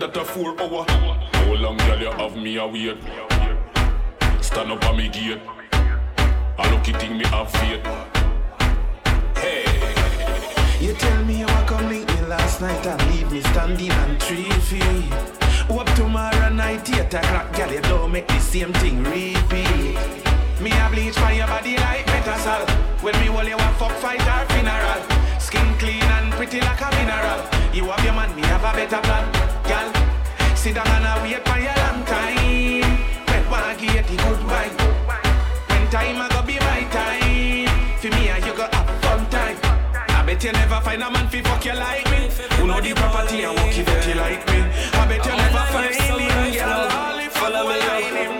That 0.00 0.16
a 0.16 0.24
four 0.24 0.58
hour. 0.58 0.86
How 0.88 1.52
long 1.56 1.76
girl 1.76 2.00
you 2.00 2.10
have 2.10 2.34
me 2.34 2.56
a 2.56 2.66
wait? 2.66 2.96
Stand 4.40 4.72
up 4.72 4.82
on 4.86 4.96
me 4.96 5.10
gate. 5.10 5.42
A 6.56 6.62
lucky 6.72 6.94
thing 6.94 7.18
me 7.18 7.24
have 7.26 7.50
faith. 7.50 7.84
Hey. 9.36 9.66
You 10.80 10.94
tell 10.94 11.22
me 11.26 11.40
you 11.40 11.44
a 11.44 11.64
come 11.66 11.86
link 11.90 12.08
me 12.08 12.20
last 12.22 12.62
night 12.62 12.86
and 12.86 13.02
leave 13.12 13.30
me 13.30 13.42
standing 13.42 13.92
on 13.92 14.18
three 14.20 14.50
feet. 14.68 15.12
Up 15.68 15.86
tomorrow 15.94 16.48
night, 16.48 16.88
eight 16.98 17.12
o'clock, 17.12 17.54
girl, 17.54 17.70
you 17.70 17.82
don't 17.82 18.10
make 18.10 18.26
the 18.26 18.40
same 18.40 18.72
thing 18.72 19.04
repeat. 19.04 19.98
Me 20.62 20.72
a 20.72 20.88
bleach 20.90 21.14
for 21.14 21.30
your 21.30 21.46
body 21.46 21.76
like 21.76 22.06
metasol. 22.06 22.64
When 23.02 23.14
me 23.20 23.26
hold 23.26 23.46
you 23.46 23.54
a 23.54 23.68
fuck 23.78 23.92
fight 23.98 24.22
or 24.22 24.46
funeral. 24.48 25.02
Skin 25.38 25.74
clean 25.78 26.09
pretty 26.40 26.60
like 26.60 26.80
a 26.80 26.88
mineral. 26.96 27.40
You 27.74 27.84
have 27.84 28.02
your 28.02 28.14
man, 28.14 28.34
me 28.34 28.40
have 28.48 28.64
a 28.64 28.72
better 28.72 29.02
plan, 29.04 29.28
girl. 29.68 30.56
Sit 30.56 30.74
down 30.74 30.88
and 30.88 31.04
I 31.04 31.20
wait 31.20 31.44
for 31.44 31.52
a 31.52 31.72
long 31.84 32.00
time. 32.08 32.80
When 33.28 33.44
one 33.52 33.76
get 33.76 34.06
the 34.08 34.16
goodbye. 34.16 34.72
When 35.68 35.84
time 35.92 36.16
I 36.16 36.28
go 36.32 36.40
be 36.40 36.56
my 36.64 36.80
time. 36.96 37.68
For 38.00 38.08
me 38.08 38.28
and 38.32 38.44
you 38.46 38.54
go 38.56 38.64
have 38.72 38.88
fun 39.04 39.28
time. 39.28 39.58
I 39.92 40.24
bet 40.24 40.42
you 40.42 40.52
never 40.52 40.80
find 40.80 41.02
a 41.02 41.10
man 41.10 41.28
fi 41.28 41.42
fuck 41.42 41.62
you 41.62 41.74
like 41.74 42.10
me. 42.10 42.30
Who 42.56 42.66
know 42.66 42.80
the 42.80 42.94
property 42.94 43.42
and 43.42 43.54
walk 43.58 43.76
you 43.76 44.14
like 44.14 44.40
me. 44.48 44.60
I 44.96 45.06
bet 45.08 45.26
you 45.26 45.36
never 45.36 45.64
find 45.68 45.94
him, 45.94 46.54
girl. 46.56 46.88
Follow 47.36 47.68
me 47.68 47.80
find 47.80 48.16
him. 48.16 48.39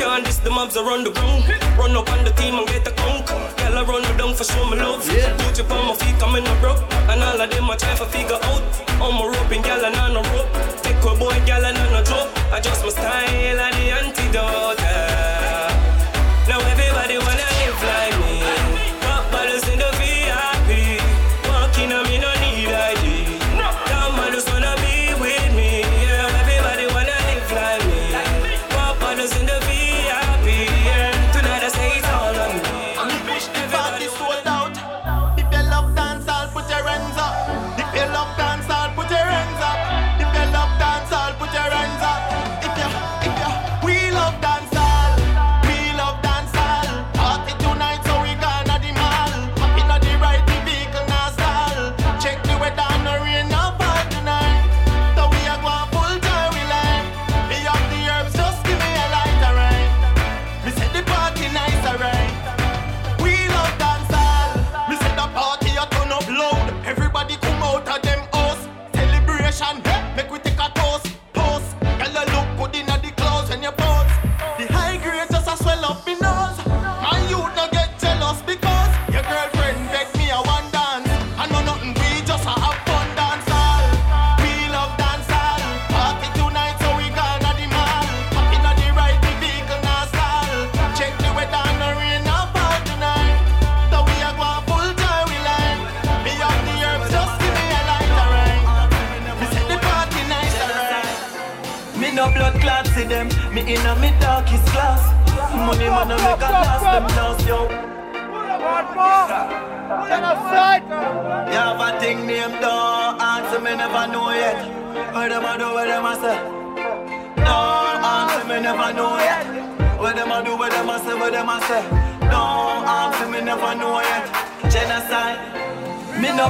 Can't 0.00 0.24
diss 0.24 0.38
the 0.38 0.48
mobs 0.48 0.78
around 0.78 1.04
the 1.04 1.10
ground. 1.10 1.44
Run 1.76 1.94
up 1.94 2.10
on 2.10 2.24
the 2.24 2.30
team 2.30 2.54
and 2.54 2.66
get 2.68 2.88
a 2.88 2.90
conk. 2.90 3.26
Girl 3.28 3.76
I 3.76 3.84
run 3.84 4.02
you 4.02 4.16
down 4.16 4.34
for 4.34 4.44
show 4.44 4.64
me 4.70 4.78
love. 4.78 5.04
Put 5.04 5.58
you 5.58 5.64
on 5.64 5.88
my 5.88 5.94
feet, 5.94 6.16
I'm 6.24 6.34
in 6.36 6.46
a 6.46 6.54
broke. 6.60 6.80
And 7.12 7.22
all 7.22 7.38
of 7.38 7.50
them 7.50 7.70
I 7.70 7.76
try 7.76 7.94
to 7.94 8.06
figure 8.06 8.40
out. 8.40 8.62
I'm 8.96 9.20
a 9.20 9.28
roping 9.28 9.60
girl 9.60 9.84
and 9.84 9.96
on 9.96 10.16
a 10.16 10.22
rope. 10.32 10.48
Take 10.80 11.04
a 11.04 11.12
boy 11.20 11.36
girl 11.44 11.66
and 11.68 11.76
on 11.76 12.00
a 12.00 12.02
drop. 12.02 12.32
Adjust 12.50 12.82
my 12.82 12.88
style 12.88 13.60
and 13.60 13.76
the 13.76 13.92
antidote. 13.92 15.09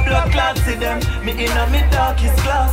No 0.01 0.07
blood 0.07 0.33
clot 0.33 0.57
see 0.65 0.77
them. 0.77 0.99
Me 1.25 1.33
inna 1.33 1.69
me 1.69 1.81
darkest 1.91 2.37
class. 2.39 2.73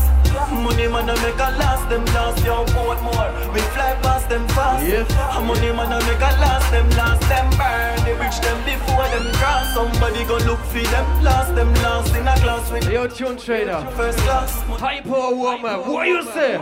Money 0.51 0.87
man 0.87 1.09
a 1.09 1.15
make 1.23 1.35
a 1.35 1.49
last 1.59 1.89
them 1.89 2.05
last 2.15 2.45
yo 2.45 2.63
vote 2.71 3.01
more. 3.03 3.31
We 3.51 3.59
fly 3.75 3.99
past 4.01 4.29
them 4.29 4.47
fast. 4.49 4.87
Yeah. 4.87 5.03
Money 5.43 5.71
man 5.75 5.91
a 5.91 5.99
make 6.07 6.23
a 6.23 6.31
last 6.39 6.71
them 6.71 6.89
last 6.91 7.21
them 7.27 7.49
burn. 7.59 7.99
They 8.05 8.15
reach 8.15 8.39
them 8.39 8.57
before 8.63 8.96
them 9.11 9.31
cross. 9.33 9.73
Somebody 9.73 10.23
go 10.25 10.37
look 10.49 10.59
for 10.59 10.79
them 10.79 11.23
last 11.23 11.53
them 11.55 11.73
last 11.75 12.15
in 12.15 12.27
a 12.27 12.35
class 12.37 12.71
with 12.71 12.89
Yo, 12.91 13.07
tune 13.07 13.37
trader. 13.37 13.79
First 13.95 14.19
class. 14.19 14.51
Hyper 14.79 15.35
woman, 15.35 15.79
what 15.87 16.07
you 16.07 16.23
say? 16.23 16.55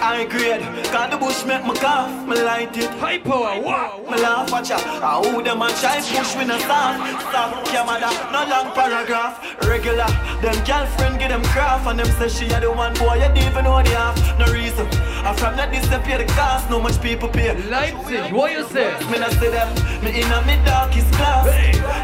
I 0.00 0.24
grade, 0.24 0.62
got 0.92 1.10
the 1.10 1.16
bush 1.16 1.44
make 1.44 1.64
me 1.64 1.74
cough, 1.74 2.10
me 2.26 2.40
light 2.42 2.76
it. 2.76 2.90
Power, 3.00 3.60
what? 3.60 4.10
Me 4.10 4.16
laugh 4.22 4.52
at 4.52 4.68
ya. 4.68 4.78
I 4.78 5.20
who 5.22 5.42
them 5.42 5.62
a 5.62 5.68
try 5.80 6.00
push 6.00 6.36
me 6.36 6.44
no 6.46 6.58
stop. 6.58 6.94
Stop, 7.28 7.86
mother, 7.86 8.12
no 8.32 8.40
long 8.48 8.72
paragraph. 8.74 9.34
Regular, 9.66 10.06
them 10.42 10.56
girlfriend 10.64 11.18
give 11.18 11.28
them 11.28 11.42
craft 11.44 11.86
and 11.86 11.98
them 11.98 12.06
say 12.18 12.28
she 12.28 12.52
a 12.52 12.60
the 12.60 12.70
one 12.70 12.94
boy 12.94 13.14
you 13.14 13.28
didn't 13.34 13.50
even 13.50 13.64
know 13.64 13.82
the 13.82 13.90
half. 13.90 14.38
No 14.38 14.46
reason. 14.52 14.86
I 15.22 15.34
from 15.36 15.56
that 15.56 15.70
disappear 15.72 16.18
the 16.18 16.24
cost, 16.32 16.70
no 16.70 16.80
much 16.80 17.00
people 17.02 17.28
pay. 17.28 17.52
Leipzig, 17.68 18.32
what 18.32 18.52
you 18.52 18.64
say? 18.68 18.90
Me 19.10 19.18
not 19.18 19.32
say 19.32 19.50
them, 19.50 19.68
me 20.02 20.22
inna 20.22 20.40
me 20.46 20.56
darkest 20.64 21.12
class. 21.12 21.44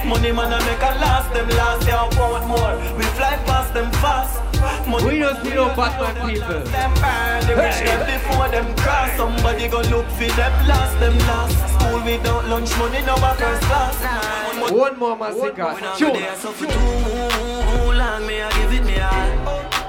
Money 0.06 0.32
man 0.32 0.52
a 0.52 0.58
make 0.64 0.82
a 0.82 0.92
last, 1.02 1.32
them 1.32 1.48
last, 1.50 1.86
yeah, 1.86 2.02
I 2.02 2.18
want 2.18 2.46
more. 2.46 2.76
We 2.96 3.04
fly 3.16 3.36
past 3.46 3.74
them 3.74 3.90
fast. 4.02 4.40
Money 4.88 5.04
We 5.06 5.18
don't 5.18 5.42
see 5.44 5.54
no 5.54 5.66
Batman 5.74 6.14
people. 6.28 6.60
them 6.70 6.92
burn, 6.94 7.46
they 7.46 7.54
reach 7.54 7.80
them 7.84 8.00
before 8.06 8.48
them 8.48 8.74
cross. 8.76 9.10
Somebody 9.16 9.68
go 9.68 9.80
look 9.92 10.06
for 10.16 10.30
them 10.38 10.54
last, 10.66 10.98
them 11.00 11.18
last. 11.26 11.56
School 11.74 12.00
we 12.04 12.16
lunch 12.48 12.70
money 12.78 13.02
no 13.02 13.16
first 13.16 13.62
class. 13.62 13.96
One 14.70 14.98
more 14.98 15.16
Masicka. 15.16 15.96
Tune. 15.98 16.22
for 16.36 16.66
too 16.66 17.92
long, 17.92 18.26
me 18.26 18.40
I 18.42 18.50
give 18.58 18.72
it 18.72 18.84
me 18.84 18.98
all. 19.00 19.86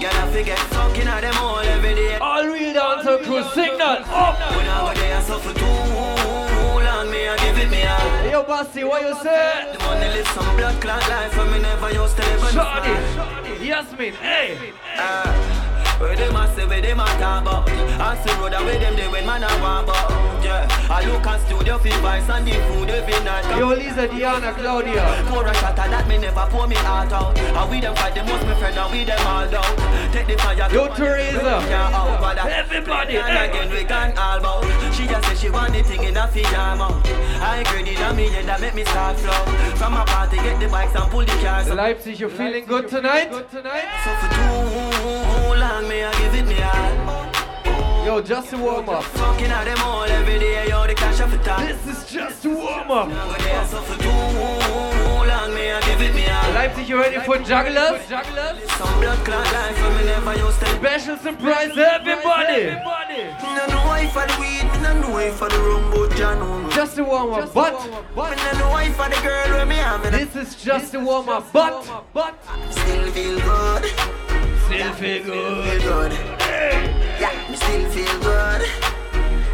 Girl, 0.00 0.12
I 0.12 0.30
forget 0.32 0.58
fucking 0.58 1.08
at 1.08 1.20
them 1.22 1.34
all 1.38 1.58
every 1.60 1.94
day. 1.94 2.16
All 2.18 2.44
real 2.46 2.74
dancer 2.74 3.18
crew 3.24 3.42
signal 3.54 4.04
up. 4.04 4.38
When 4.56 4.68
I 4.68 4.94
go 4.94 5.00
there, 5.00 5.20
so 5.22 5.38
for 5.38 5.53
Yo, 8.34 8.42
Basti, 8.42 8.82
what 8.82 9.00
you 9.00 9.14
say? 9.22 9.70
The 9.72 9.78
money 9.78 10.08
live 10.08 10.26
some 10.26 10.56
blood 10.56 10.82
clot 10.82 11.08
life, 11.08 11.38
and 11.38 11.52
me 11.52 11.60
never 11.60 11.92
used 11.92 12.16
to 12.16 12.22
live 12.22 12.42
in 12.42 12.50
Shorty, 12.50 13.64
Yasmin, 13.64 14.14
hey. 14.14 14.72
Uh, 14.98 15.63
where 16.00 16.16
them 16.16 16.36
a 16.36 16.54
say, 16.54 16.66
where 16.66 16.80
them 16.80 17.00
a 17.00 17.06
talk 17.18 17.42
about? 17.42 17.68
I 17.70 18.16
see 18.22 18.32
road 18.40 18.52
where 18.52 18.78
them 18.78 18.96
they 18.96 19.08
when 19.08 19.26
man 19.26 19.44
a 19.44 19.48
walk 19.60 19.84
about. 19.84 20.44
Yeah, 20.44 20.68
I 20.90 21.04
look 21.08 21.26
at 21.26 21.40
studio 21.46 21.78
feel 21.78 21.98
vibes 22.04 22.28
and 22.28 22.46
the 22.46 22.52
food 22.68 22.90
every 22.90 23.16
night. 23.24 23.44
Yo, 23.56 23.68
Lisa, 23.68 24.08
Diana, 24.08 24.52
Claudia. 24.52 25.24
Pour 25.28 25.46
a 25.46 25.54
shot 25.54 25.78
of 25.78 25.88
that 25.88 26.06
me 26.06 26.18
never 26.18 26.46
pour 26.50 26.66
me 26.66 26.76
heart 26.76 27.12
out. 27.12 27.38
And 27.38 27.70
we 27.70 27.80
them 27.80 27.94
fight 27.96 28.14
the 28.14 28.24
most 28.24 28.44
my 28.44 28.54
friend 28.60 28.76
and 28.76 28.92
we 28.92 29.04
them 29.04 29.26
all 29.26 29.48
down. 29.48 29.72
Take 30.12 30.26
the 30.26 30.36
fire 30.36 30.68
Yo, 30.72 30.92
Teresa. 30.94 31.64
Everybody, 32.44 33.16
and 33.16 33.50
again 33.50 33.70
we 33.70 33.84
can 33.84 34.18
all 34.18 34.40
bout 34.40 34.64
She 34.94 35.06
just 35.06 35.26
say 35.28 35.34
she 35.34 35.50
want 35.50 35.72
the 35.72 35.82
thing 35.82 36.04
in 36.04 36.16
a 36.16 36.28
pyjama. 36.28 36.92
I 37.40 37.64
agree 37.64 37.94
in 37.94 38.16
me 38.16 38.28
head 38.28 38.46
that 38.46 38.60
make 38.60 38.74
me 38.74 38.84
start 38.84 39.18
flow. 39.18 39.44
From 39.76 39.94
a 39.94 40.04
party 40.04 40.36
get 40.36 40.60
the 40.60 40.68
bikes 40.68 40.94
and 40.94 41.10
pull 41.10 41.24
the 41.24 41.32
cars. 41.42 41.68
Leipzig, 41.70 42.20
you 42.20 42.28
feeling 42.28 42.64
good 42.66 42.88
tonight? 42.88 43.30
Good 43.30 43.50
tonight? 43.50 43.88
So 44.04 44.10
for 44.20 44.28
too 44.34 44.93
Yo, 48.04 48.20
just 48.20 48.52
a 48.52 48.58
warm 48.58 48.86
up. 48.90 49.02
Fucking 49.02 49.46
at 49.46 49.64
them 49.64 49.78
all 49.80 50.04
every 50.04 50.38
day, 50.38 50.68
yo, 50.68 50.86
the 50.86 50.94
cash 50.94 51.20
off 51.22 51.30
the 51.30 51.38
top. 51.38 51.60
This 51.60 51.86
is 51.86 52.12
just 52.12 52.44
a 52.44 52.50
warm 52.50 52.90
up. 52.90 53.08
So 53.68 53.80
for 53.80 53.96
too 54.02 54.10
long 54.10 55.54
me, 55.54 55.72
I 55.72 55.80
it. 55.88 56.54
Leipzig, 56.54 56.86
you 56.86 56.98
ready 56.98 57.18
for 57.20 57.38
jugglers? 57.38 58.04
Some 58.04 59.00
blood 59.00 59.24
clot 59.24 59.50
life, 59.54 59.78
and 59.78 59.96
me 59.96 60.04
never 60.04 60.36
used 60.36 60.60
to. 60.60 60.66
Special 60.66 61.16
surprise, 61.16 61.70
everybody. 61.78 62.76
Me 63.42 63.50
no 63.56 63.66
know 63.72 63.94
if 63.94 64.12
for 64.12 64.26
the 64.26 64.36
weed, 64.38 64.66
no 64.82 64.92
know 65.00 65.32
for 65.32 65.48
the 65.48 65.58
rum, 65.58 65.90
but 65.90 66.18
ya 66.18 66.34
know 66.34 66.58
me. 66.58 66.74
Just 66.74 66.98
a 66.98 67.04
warm 67.04 67.32
up, 67.32 67.54
but 67.54 67.72
me 67.72 68.36
no 68.36 68.58
know 68.58 68.76
if 68.80 68.94
for 68.96 69.08
the 69.08 69.18
girl 69.22 69.48
where 69.48 69.64
me 69.64 69.76
am. 69.76 70.02
This 70.12 70.36
is 70.36 70.62
just 70.62 70.92
a 70.92 71.00
warm 71.00 71.30
up, 71.30 71.50
but 71.50 71.82
still 72.70 73.10
feel 73.12 73.40
good. 73.40 73.84
Still 74.66 74.92
feel 74.92 75.24
good. 75.24 75.82
Feel 75.82 76.10
good. 76.12 77.03
Yeah, 77.20 77.50
me 77.50 77.56
still 77.56 77.90
feel 77.90 78.18
good. 78.20 78.62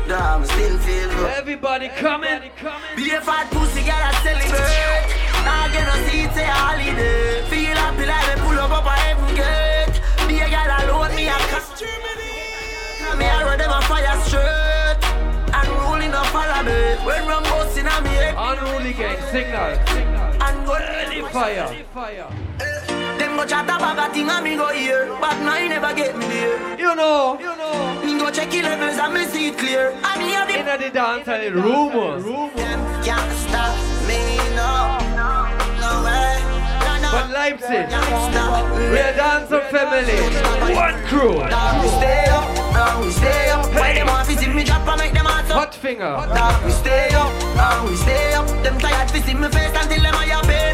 Damn, 0.08 0.44
still 0.44 0.78
feel 0.78 1.08
good. 1.08 1.30
Everybody 1.38 1.88
coming. 1.88 2.50
Be 2.96 3.10
a 3.10 3.20
fat 3.20 3.50
pussy 3.50 3.82
girl 3.82 3.94
I 3.94 4.12
celebrate. 4.24 5.06
Now 5.44 5.68
get 5.72 5.86
no 5.86 5.94
see 6.08 6.22
it's 6.22 6.36
a 6.36 6.44
holiday. 6.46 7.42
Feel 7.48 7.76
happy 7.76 8.06
like 8.06 8.26
me 8.28 8.42
pull 8.42 8.58
up 8.58 8.70
up 8.70 8.86
a 8.86 8.90
heaven 8.90 9.34
gate. 9.34 10.00
Be 10.28 10.40
a 10.40 10.48
girl 10.48 10.70
alone, 10.82 11.14
me 11.14 11.28
a 11.28 11.36
cast. 11.50 11.82
Me 13.18 13.24
a 13.26 13.44
run 13.44 13.58
them 13.58 13.70
a 13.70 13.80
fire 13.82 14.18
straight. 14.24 15.00
Unruly 15.52 16.08
no 16.08 16.22
follow 16.32 16.62
me. 16.62 16.96
When 17.04 17.26
rum 17.28 17.42
busting 17.44 17.86
on 17.86 18.02
me 18.02 18.10
head. 18.10 18.34
Unruly 18.36 18.92
gang, 18.94 19.20
signal. 19.30 19.78
And 20.42 20.66
go 20.66 20.74
Ready 20.74 21.22
fire. 21.32 22.99
Them 23.20 23.37
go 23.37 23.44
chat 23.44 23.64
about 23.64 23.98
a 23.98 24.11
thing 24.14 24.30
and 24.30 24.42
me 24.42 24.56
go 24.56 24.68
here 24.72 25.04
But 25.20 25.37
I 25.37 25.68
never 25.68 25.92
get 25.92 26.16
me 26.16 26.24
there. 26.24 26.78
You 26.78 26.94
know, 26.96 27.37
you 27.38 27.54
know. 27.54 28.00
Me 28.02 28.18
go 28.18 28.30
check 28.30 28.48
the 28.48 28.62
levels 28.62 28.96
and 28.96 29.12
me 29.12 29.26
see 29.26 29.48
it 29.48 29.59
clear. 29.59 29.90
And 29.92 30.24
me 30.24 30.33
have 30.33 30.48
the 30.48 30.59
Inna 30.59 30.78
the 30.78 30.88
dance 30.88 31.28
and 31.28 31.42
the 31.44 31.61
rumors. 31.61 32.24
Them 32.24 32.80
can't 33.04 33.33
stop 33.44 33.76
me 34.09 34.40
no. 34.56 34.96
No 35.85 36.00
way. 36.00 36.40
But 37.12 37.28
Leipzig 37.28 37.92
We're 38.88 39.04
a 39.04 39.12
dancer 39.12 39.61
family. 39.68 40.16
One 40.74 40.96
crew. 41.04 41.44
Now 41.44 41.83
we 41.83 41.88
stay 42.00 42.24
up, 42.24 42.48
now 42.72 43.04
we 43.04 43.11
stay 43.11 43.50
up. 43.50 43.66
Why 43.74 43.92
them 43.92 44.06
want 44.06 44.28
to 44.30 44.38
see 44.38 44.48
me 44.48 44.64
drop 44.64 44.88
and 44.88 44.98
make 44.98 45.12
them 45.12 45.26
up. 45.26 45.44
Hot 45.44 45.74
finger. 45.74 46.24
Now 46.33 46.64
we 46.64 46.70
stay 46.70 47.11
up, 47.12 47.28
now 47.54 47.87
we 47.87 47.96
stay 47.96 48.33
up. 48.33 48.48
Them 48.64 48.78
tired 48.78 49.09
to 49.09 49.20
see 49.20 49.35
me 49.35 49.48
face 49.48 49.76
until 49.76 50.00
them 50.00 50.14
eye 50.14 50.40
pain 50.48 50.69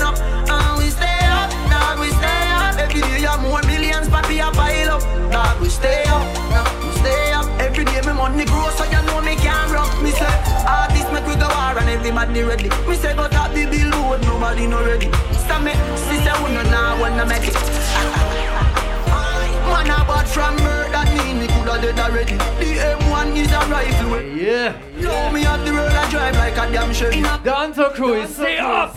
we 5.60 5.68
stay 5.68 6.04
up, 6.04 6.22
now 6.50 6.66
we 6.84 6.92
stay 7.00 7.32
up. 7.32 7.46
Every 7.60 7.84
day 7.84 8.00
me 8.02 8.12
money 8.12 8.44
grow 8.44 8.70
so 8.70 8.84
you 8.84 9.02
know 9.06 9.20
me 9.20 9.36
can't 9.36 9.70
rock. 9.72 9.90
Me 10.02 10.10
say, 10.10 10.26
artists 10.66 11.10
make 11.12 11.26
we 11.26 11.34
go 11.36 11.48
war 11.48 11.78
and 11.78 11.88
everybody 11.88 12.42
ready. 12.42 12.68
Me 12.88 12.96
say 12.96 13.14
go 13.14 13.28
top 13.28 13.52
the 13.52 13.66
billboard, 13.66 14.22
nobody 14.22 14.66
no 14.66 14.84
ready. 14.84 15.10
Stop 15.32 15.62
me, 15.62 15.72
sister 16.08 16.34
we 16.44 16.52
no 16.54 16.62
now 16.70 17.00
wanna 17.00 17.26
make 17.26 17.48
it. 17.48 17.54
Man 19.66 19.90
a 19.90 19.98
bad 20.06 20.28
from 20.28 20.56
birth, 20.56 20.92
that 20.92 21.08
mean 21.16 21.40
me 21.40 21.46
coulda 21.48 21.80
dead 21.82 21.98
already. 21.98 22.36
The 22.60 22.70
M1 22.96 23.36
is 23.36 23.52
a 23.52 23.60
rifle. 23.66 24.22
Yeah. 24.22 24.80
Know 25.00 25.30
me 25.32 25.44
up 25.44 25.64
the 25.64 25.72
road 25.72 25.90
I 25.90 26.08
drive 26.10 26.36
like 26.36 26.56
a 26.56 26.72
damn 26.72 26.92
Chevy. 26.92 27.22
Dancer 27.42 27.90
crew 27.90 28.14
is 28.14 28.34
stay 28.34 28.58
up 28.58 28.94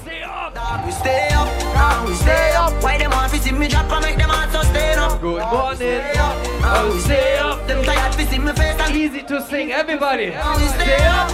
Dog, 0.54 0.86
we 0.86 0.92
stay 0.92 1.30
up, 1.34 1.48
now 1.74 2.06
we 2.08 2.14
stay 2.14 2.54
up. 2.56 2.74
Why 2.82 2.98
them 2.98 3.12
want 3.12 3.32
to 3.32 3.40
see 3.40 3.52
me 3.52 3.68
drop 3.68 3.92
and 3.92 4.06
make 4.06 4.18
them 4.18 4.30
heart 4.30 4.66
stay 4.66 4.94
up? 4.94 5.22
Good 5.22 5.42
morning. 5.42 6.02
Now 6.16 6.49
we 6.94 7.00
stay 7.00 7.38
up. 7.38 7.66
Them 7.68 7.84
tired 7.84 8.14
to 8.14 8.26
see 8.28 8.40
me 8.40 8.52
face 8.54 8.80
and 8.80 8.96
Easy 8.96 9.22
to 9.24 9.42
sing, 9.42 9.72
everybody. 9.72 10.30
Now 10.30 10.56
stay 10.58 11.06
up, 11.06 11.30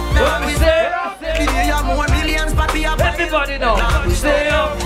stay 0.56 0.86
up. 0.92 1.22
Every 1.22 1.46
day 1.46 1.66
you 1.66 1.82
more 1.84 2.06
millions, 2.08 2.52
papi 2.52 2.84
up 2.86 3.00
Everybody 3.00 3.58
now 3.58 3.76
Stay 4.08 4.48
up, 4.48 4.78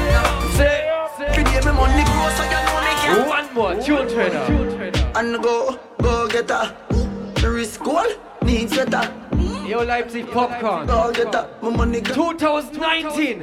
stay 0.55 0.89
up. 0.89 1.21
Every 1.21 1.45
day 1.45 1.61
me 1.61 1.73
money 1.73 2.05
grow 2.05 2.31
so 2.37 2.43
you 2.45 2.61
know 2.67 2.81
me 2.87 2.93
can't 3.03 3.29
One 3.29 3.49
more, 3.55 3.75
tune 3.83 4.09
trader 4.09 4.45
And 5.15 5.43
go, 5.43 5.79
go 6.03 6.27
get 6.29 6.51
her 6.51 6.75
Me 7.37 7.47
risk 7.49 7.83
goal, 7.83 8.07
need 8.43 8.71
sweater. 8.71 9.09
Yo 9.67 9.83
Leipzig 9.85 10.27
Popcaan. 10.27 10.87
Go 10.87 11.11
get 11.13 11.35
her, 11.35 11.49
my 11.63 11.71
money 11.71 12.01
go. 12.01 12.33
2019 12.33 13.41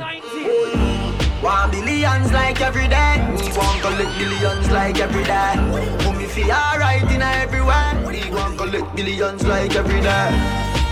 Want 1.44 1.72
billions 1.72 2.32
like 2.32 2.62
every 2.62 2.88
day. 2.88 3.22
We 3.38 3.48
want 3.56 3.82
collect 3.82 4.18
billions 4.18 4.72
like 4.72 5.00
every 5.00 5.24
day. 5.24 5.54
Mummy 6.04 6.26
feel 6.26 6.52
alright 6.52 7.04
in 7.12 7.22
everywhere. 7.22 7.94
We 8.08 8.30
want 8.32 8.58
collect 8.58 8.96
billions 8.96 9.46
like 9.46 9.76
every 9.76 10.02
day. 10.02 10.30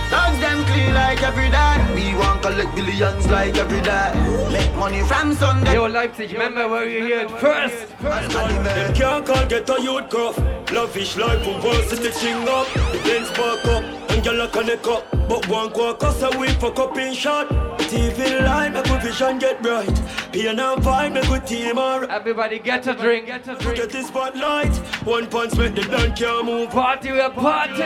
Dogs 0.08 0.38
them 0.38 0.64
clean 0.66 0.94
like 0.94 1.20
every 1.22 1.50
day. 1.50 1.74
We 1.94 2.15
collect 2.56 2.74
billions 2.74 3.26
like 3.28 3.56
every 3.58 3.82
day. 3.82 4.12
Make 4.50 4.74
money 4.76 5.02
from 5.02 5.34
Sunday. 5.34 5.74
Yo 5.74 5.86
Leipzig, 5.86 6.32
remember 6.32 6.68
where 6.68 6.88
you 6.88 7.04
hear 7.04 7.20
it 7.20 7.30
first 7.32 7.88
Them 7.98 8.94
can't 8.94 9.26
call 9.26 9.46
get 9.46 9.68
a 9.68 9.82
youth 9.82 10.12
Love 10.12 10.72
Lavish 10.72 11.16
life 11.16 11.42
from 11.44 11.60
varsity 11.60 12.10
ching 12.18 12.48
up. 12.48 12.66
The 12.92 13.00
Benz 13.04 13.28
spark 13.28 13.64
up 13.66 13.84
and 14.10 14.22
gyal 14.24 14.44
a 14.44 14.48
connect 14.48 14.86
up. 14.86 15.04
But 15.28 15.46
one 15.48 15.70
go 15.72 15.94
cause 15.94 16.22
a 16.22 16.30
we 16.38 16.48
fuck 16.48 16.78
up 16.78 16.96
in 16.96 17.12
shot. 17.12 17.48
TV 17.90 18.42
line 18.42 18.72
make 18.72 18.86
we 18.86 18.98
vision 18.98 19.38
get 19.38 19.62
bright. 19.62 20.00
Pain 20.32 20.58
and 20.58 20.82
vibe 20.82 21.12
make 21.12 21.28
we 21.28 21.40
team 21.40 21.78
alright. 21.78 22.08
Everybody 22.10 22.58
get 22.58 22.86
a 22.86 22.94
drink, 22.94 23.26
get 23.26 23.46
a 23.48 23.54
drink 23.56 23.76
Get 23.76 23.90
the 23.90 24.02
spotlight. 24.02 24.74
One 25.04 25.26
punch 25.26 25.56
make 25.58 25.74
the 25.74 25.82
band 25.82 26.16
can't 26.16 26.46
move. 26.46 26.70
Party, 26.70 27.12
we 27.12 27.20
a 27.20 27.28
party 27.28 27.82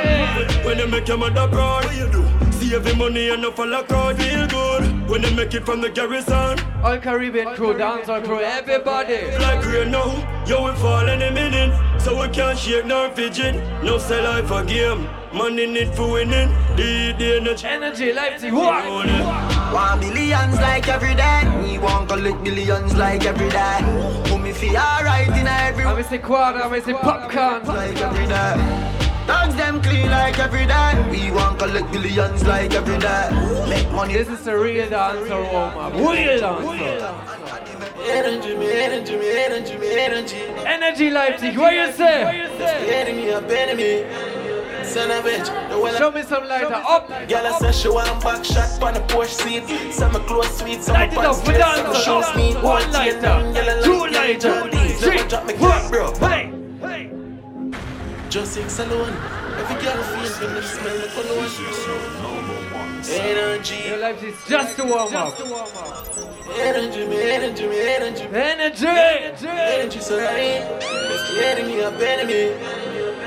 When 0.65 0.79
they 0.79 0.87
make 0.87 1.09
your 1.09 1.19
mother 1.19 1.49
proud, 1.49 1.85
what 1.85 1.97
you 1.97 2.11
do? 2.13 2.50
Save 2.61 2.85
the 2.85 2.95
money 2.95 3.31
and 3.31 3.43
no 3.43 3.51
follow 3.51 3.83
crowd 3.83 4.17
feel 4.17 4.47
good. 4.47 5.09
When 5.09 5.23
they 5.23 5.35
make 5.35 5.55
it 5.55 5.65
from 5.65 5.81
the 5.81 5.89
garrison, 5.89 6.61
All 6.85 6.99
Caribbean 6.99 7.55
crew, 7.57 7.77
dancer 7.77 8.21
crew, 8.21 8.39
everybody 8.41 9.37
like 9.39 9.65
rain 9.65 9.91
now, 9.91 10.45
yo 10.47 10.67
we 10.67 10.77
fall 10.79 11.09
any 11.09 11.35
minute. 11.35 11.73
So 12.01 12.21
we 12.21 12.29
can't 12.29 12.57
shake 12.59 12.87
nor 12.87 13.09
fidget. 13.11 13.57
No 13.83 13.99
sell 13.99 14.23
life 14.25 14.51
a 14.51 14.65
game. 14.65 15.09
Money 15.33 15.67
need 15.67 15.95
for 15.95 16.13
winning. 16.13 16.51
The 16.77 17.15
the 17.19 17.37
energy. 17.41 17.67
Energy, 17.67 18.13
Leipzig, 18.13 18.53
what? 18.53 18.85
Want 19.75 20.01
billions 20.01 20.55
like 20.57 20.87
every 20.87 21.15
day. 21.15 21.43
We 21.63 21.79
want 21.79 22.09
collect 22.09 22.45
billions 22.45 22.95
like 22.95 23.25
every 23.25 23.49
day. 23.49 23.79
Put 24.27 24.41
me 24.41 24.53
feel 24.53 24.77
alright 24.77 25.29
in 25.29 25.49
every 25.49 25.85
I'm 25.85 25.97
Mr. 25.97 26.23
Quad, 26.23 26.57
I'm 26.57 26.71
Mr. 26.71 27.01
Popcorn 27.01 27.67
like 27.67 27.97
every 28.01 28.27
day. 28.27 29.10
Dogs 29.27 29.55
them 29.57 29.81
clean 29.83 30.11
like 30.11 30.39
every 30.39 30.67
day. 30.67 31.09
We 31.11 31.31
want 31.31 31.59
collect 31.59 31.91
billions 31.93 32.47
like 32.47 32.75
every 32.75 32.99
day. 32.99 33.31
Make 33.69 33.91
money. 33.93 34.15
This 34.15 34.29
is 34.29 34.47
a 34.47 34.57
real 34.59 34.89
dancer 34.89 35.43
warm 35.53 35.79
up. 35.79 35.95
Real 35.95 36.41
dancer. 36.41 37.31
Energy, 38.03 38.57
me 38.57 38.71
energy, 38.73 39.17
me 39.17 39.31
energy, 39.45 39.77
me 39.79 39.99
energy. 39.99 40.37
Energy 40.67 41.11
Leipzig, 41.11 41.57
what 41.59 41.75
you 41.75 41.93
say? 41.93 42.49
Enemy, 43.01 43.31
up 43.33 43.51
enemy. 43.51 44.41
Son 44.85 45.11
of 45.11 45.25
bitch. 45.25 45.47
the 45.71 45.79
well 45.79 45.97
Show 45.97 46.11
me 46.11 46.23
some 46.23 46.49
lighter. 46.49 46.75
Up. 46.75 47.09
Girl, 47.29 47.47
I 47.47 47.59
say 47.61 47.73
she 47.73 47.89
want 47.89 48.23
back 48.25 48.45
shot 48.45 48.83
on 48.83 48.95
the 48.95 49.01
Porsche 49.01 49.67
seat. 49.69 49.93
Some 49.93 50.13
close 50.25 50.59
sweet, 50.59 50.83
some 50.83 50.95
Light 50.95 51.13
it 51.13 51.19
up, 51.19 51.47
we 51.47 51.53
dance. 51.55 52.05
some 52.05 52.23
shoes 52.23 52.37
me. 52.37 52.55
One 52.55 52.91
lighter, 52.91 53.85
two 53.85 54.07
lighter, 54.07 54.69
three, 54.99 55.29
drop 55.29 55.47
me 55.47 55.55
four. 55.55 56.40
Just 58.31 58.53
six 58.53 58.79
alone. 58.79 59.13
Every 59.59 59.83
girl 59.83 60.03
feels 60.05 60.39
when 60.39 60.55
them 60.55 60.63
smell 60.63 60.97
the 60.97 61.09
cologne. 61.19 61.51
Energy. 63.11 63.89
Your 63.89 63.99
life 63.99 64.23
is 64.23 64.37
just 64.49 64.79
a 64.79 64.85
warm 64.85 65.13
up. 65.17 65.35
Energy, 66.57 67.09
me 67.09 67.21
energy, 67.23 67.67
me 67.67 67.81
energy. 67.81 68.23
Energy. 68.23 68.87
Energy, 68.87 69.47
energy 69.49 69.99
so 70.01 70.17
right. 70.17 70.63
If 70.81 71.35
you 71.35 71.43
enemy, 71.43 71.85
I'm 71.85 71.95
enemy. 71.95 72.55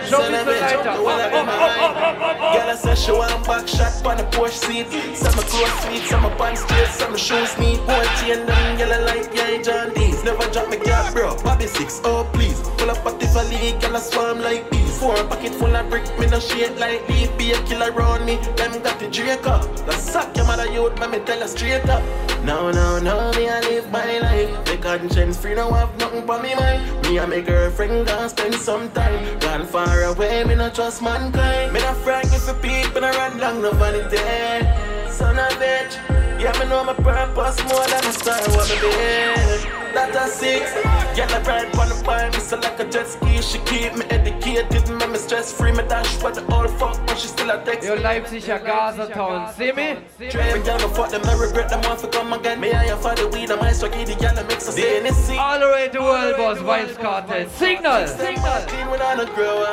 Show 0.08 0.20
me 0.20 0.38
the 0.38 0.52
lighter. 0.52 0.88
Up, 0.88 1.00
up, 1.00 1.34
up, 1.34 1.48
up, 1.48 1.82
up, 1.82 2.22
up. 2.22 2.54
Girl, 2.54 2.70
I 2.70 2.76
said 2.76 2.98
she 2.98 3.12
want 3.12 3.46
back 3.46 3.68
shot 3.68 4.06
on 4.06 4.18
the 4.18 4.24
Porsche 4.24 4.54
seat. 4.54 4.88
Some 5.18 5.36
my 5.36 5.44
clothes 5.44 5.82
sweet, 5.84 6.04
some 6.04 6.24
my 6.24 6.30
pants 6.36 6.62
straight, 6.62 6.88
some 6.88 7.12
my 7.12 7.18
shoes 7.18 7.58
neat. 7.58 7.80
Boy, 7.86 8.06
chain 8.22 8.46
them, 8.46 8.78
girl, 8.78 8.94
I 8.94 9.00
like 9.00 9.36
yeah, 9.36 9.62
John 9.62 9.92
Never 10.24 10.50
drop 10.52 10.70
me 10.70 10.78
cat, 10.78 11.14
bro. 11.14 11.36
Bobby 11.44 11.68
six, 11.68 12.00
oh 12.06 12.30
please. 12.32 12.60
Pull 12.78 12.90
up 12.90 13.06
at 13.06 13.20
Tiffany, 13.20 13.74
girl, 13.80 13.98
I 13.98 14.00
swarm 14.00 14.40
like 14.40 14.70
bees. 14.72 14.98
Four 14.98 15.16
pocket 15.28 15.54
full 15.54 15.76
of 15.76 15.90
brick, 15.90 16.06
me 16.18 16.28
no 16.28 16.40
shade 16.40 16.78
like 16.78 17.08
leaf. 17.10 17.38
Be 17.38 17.52
a 17.52 17.62
killer 17.64 17.92
around 17.92 18.26
me, 18.26 18.38
them 18.56 18.82
got 18.82 19.00
the 19.00 19.10
Draco. 19.10 19.60
The 19.86 19.92
suck 19.92 20.36
your 20.38 20.46
mother 20.48 20.72
youth, 20.72 20.96
but 20.96 21.12
me 21.12 21.20
tell 21.20 21.42
her 21.42 21.48
straight 21.48 21.90
up. 21.90 22.02
No, 22.46 22.72
no, 22.72 23.00
no, 23.00 23.32
me 23.34 23.50
I 23.50 23.60
live 23.62 23.92
my 23.92 24.20
life. 24.20 24.66
The 24.66 24.78
conscience 24.78 25.38
free, 25.38 25.56
no 25.56 25.72
have 25.74 25.98
nothing 25.98 26.26
for 26.26 26.42
me 26.42 26.56
mind. 26.56 27.02
Me 27.04 27.18
and 27.18 27.30
my 27.30 27.42
girlfriend 27.42 28.08
gonna 28.08 28.30
spend 28.30 28.56
some 28.56 28.90
time. 28.92 29.40
Gone 29.40 29.66
far 29.66 30.04
away, 30.04 30.46
me 30.46 30.56
no 30.56 30.70
trust 30.70 31.02
mankind. 31.02 31.74
Me 31.74 31.82
no 31.82 31.94
frank 31.96 32.28
if 32.28 32.48
a 32.48 32.54
people, 32.54 33.04
I 33.04 33.12
run 33.12 33.40
long, 33.40 33.62
no 33.62 33.72
vanity. 33.72 34.93
Son 35.14 35.38
of 35.38 35.52
bitch. 35.62 35.94
Yeah, 36.42 36.58
me 36.60 36.68
know 36.68 36.84
my 36.84 36.94
purpose 36.94 37.62
more 37.70 37.86
than 37.86 38.04
a 38.04 38.12
star 38.12 38.42
what 38.50 38.68
me 38.68 38.76
be. 38.82 39.84
That 39.94 40.16
a 40.16 40.28
six. 40.28 40.74
Get 41.16 41.32
a 41.32 41.40
ride 41.48 41.70
on 41.78 41.90
the 41.90 42.04
bar, 42.04 42.32
me 42.32 42.40
so 42.40 42.58
like 42.58 42.80
a 42.80 42.86
jet 42.90 43.08
ski. 43.08 43.40
She 43.40 43.60
keep 43.60 43.94
me 43.94 44.06
educated, 44.06 44.90
me 44.90 45.06
me 45.06 45.20
stress 45.20 45.54
free. 45.54 45.72
Me 45.72 45.84
dash 45.88 46.10
what 46.24 46.34
the 46.34 46.42
old 46.52 46.72
fuck, 46.80 46.98
but 47.06 47.20
she 47.20 47.28
still 47.28 47.52
a 47.52 47.64
text. 47.64 47.88
Your 47.88 47.98
Leipziger 47.98 48.66
Gaza 48.66 49.08
town, 49.14 49.54
see 49.54 49.72
me? 49.72 49.98
Train 50.32 50.64
girl, 50.64 50.80
fuck 50.90 51.12
them, 51.12 51.22
I 51.26 51.36
regret 51.36 51.70
them, 51.70 51.82
want 51.84 52.00
to 52.00 52.08
come 52.08 52.34
again. 52.34 52.60
Me 52.60 52.72
and 52.72 52.88
your 52.88 52.98
father, 52.98 53.28
we 53.30 53.46
the 53.46 53.56
maestro, 53.58 53.90
give 53.90 54.08
the 54.08 54.16
girl, 54.16 54.34
mix 54.48 54.68
us 54.68 54.78
in. 54.80 55.06
It's 55.06 55.16
see. 55.18 55.38
All 55.38 55.60
the 55.60 55.68
way 55.68 55.90
to 55.90 56.00
World 56.00 56.38
Boss 56.38 56.58
Vybz 56.58 56.98
Kartel. 56.98 57.48
Signal. 57.50 58.08
Signal. 58.08 58.62
Clean 58.68 58.90
without 58.90 59.20
a 59.22 59.26
grow 59.36 59.64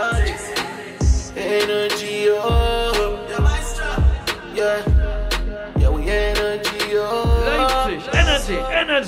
Energy, 1.37 1.90
oh. 1.90 1.90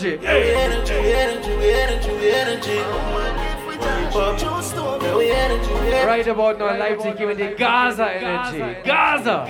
Energy. 0.05 0.24
Yeah, 0.24 0.34
we 0.34 0.50
energy, 0.53 0.94
we 0.94 1.72
energy, 1.72 2.11
we 2.11 2.30
energy. 2.30 2.78
We 5.16 5.30
energy. 5.30 5.72
Right 6.07 6.26
about 6.26 6.59
now, 6.59 6.76
Leipzig 6.78 7.16
giving 7.18 7.38
the 7.38 7.55
Gaza 7.55 8.11
energy. 8.11 8.82
Gaza. 8.84 9.46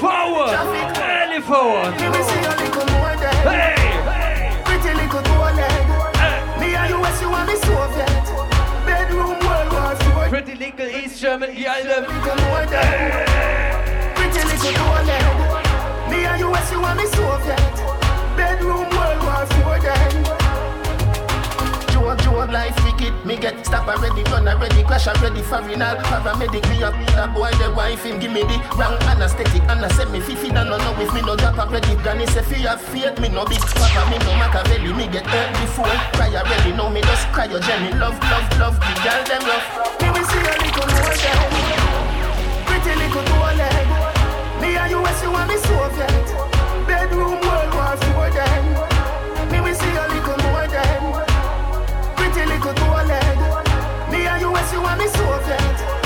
Forward, 0.00 0.54
early 0.98 1.40
forward. 1.40 1.94
Hey, 3.44 3.74
Pretty 4.64 4.94
little 4.94 5.22
toe 5.22 5.50
leg. 5.56 5.86
Me 6.60 6.74
and 6.74 6.90
you 6.90 7.04
as 7.04 7.20
you 7.20 7.28
and 7.32 7.48
me 7.48 7.56
Soviet. 7.56 7.93
Bedroom 10.54 10.70
World 10.70 10.84
War 10.84 10.94
Four. 10.94 10.94
Pretty 10.94 10.94
little 10.94 11.04
East 11.04 11.20
German 11.20 11.50
girl 11.50 11.82
them. 11.82 12.02
Little 12.02 12.44
more 12.46 12.66
there. 12.66 13.26
Pretty 14.14 14.38
little 14.38 14.72
toe 14.72 15.02
leg. 15.04 16.10
Me 16.10 16.24
and 16.24 16.40
you 16.40 16.54
as 16.54 16.70
you 16.70 16.84
and 16.84 16.98
me 16.98 17.06
Soviet. 17.06 18.36
Bedroom 18.36 18.88
World 18.90 19.22
War 19.24 19.46
Four 19.46 19.78
then. 19.80 20.43
Joke, 22.34 22.50
life 22.50 22.74
wicked. 22.84 23.14
Me 23.24 23.36
get 23.36 23.64
stop 23.64 23.86
already, 23.86 24.22
run 24.24 24.48
already, 24.48 24.82
crash 24.82 25.06
already, 25.06 25.40
foreigner. 25.42 25.94
Paramedic, 26.10 26.66
me 26.68 26.82
up, 26.82 26.94
that 27.14 27.32
boy, 27.32 27.50
the 27.62 27.72
wife 27.74 28.02
him 28.02 28.18
give 28.18 28.32
me 28.32 28.42
the 28.42 28.58
wrong 28.74 28.98
anesthetic. 29.06 29.62
And 29.70 29.84
I 29.84 29.88
said 29.88 30.10
me 30.10 30.18
fifi, 30.18 30.50
that 30.50 30.66
no 30.66 30.76
know 30.76 31.00
if 31.00 31.14
me 31.14 31.22
no 31.22 31.36
drop 31.36 31.58
already. 31.58 31.94
Granny 32.02 32.26
say 32.26 32.42
fear, 32.42 32.76
fear, 32.90 33.14
me 33.22 33.28
no 33.28 33.44
big 33.46 33.60
papa, 33.60 34.10
me 34.10 34.18
no 34.26 34.34
Machiavelli. 34.34 34.92
Me 34.92 35.06
get 35.06 35.26
hurt 35.26 35.54
before, 35.62 35.94
cry 36.18 36.34
already, 36.34 36.72
know 36.74 36.90
me 36.90 37.00
just 37.02 37.26
cry 37.30 37.46
your 37.46 37.60
Jenny. 37.60 37.94
Love, 38.02 38.18
love, 38.26 38.46
love, 38.58 38.76
the 38.82 38.94
girl 39.06 39.22
them 39.30 39.42
rough. 39.46 39.66
Me 40.02 40.10
will 40.10 40.26
see 40.26 40.42
a 40.42 40.54
little 40.58 40.86
more 40.90 41.14
there. 41.14 41.38
Pretty 42.66 42.92
little 42.98 43.24
toe 43.30 43.54
leg. 43.54 43.86
Me 44.58 44.74
and 44.74 44.90
you, 44.90 44.98
as 45.06 45.22
you 45.22 45.30
and 45.30 45.48
me 45.48 45.56
Soviet. 45.62 46.26
Bedroom 46.86 47.53
and 55.46 56.03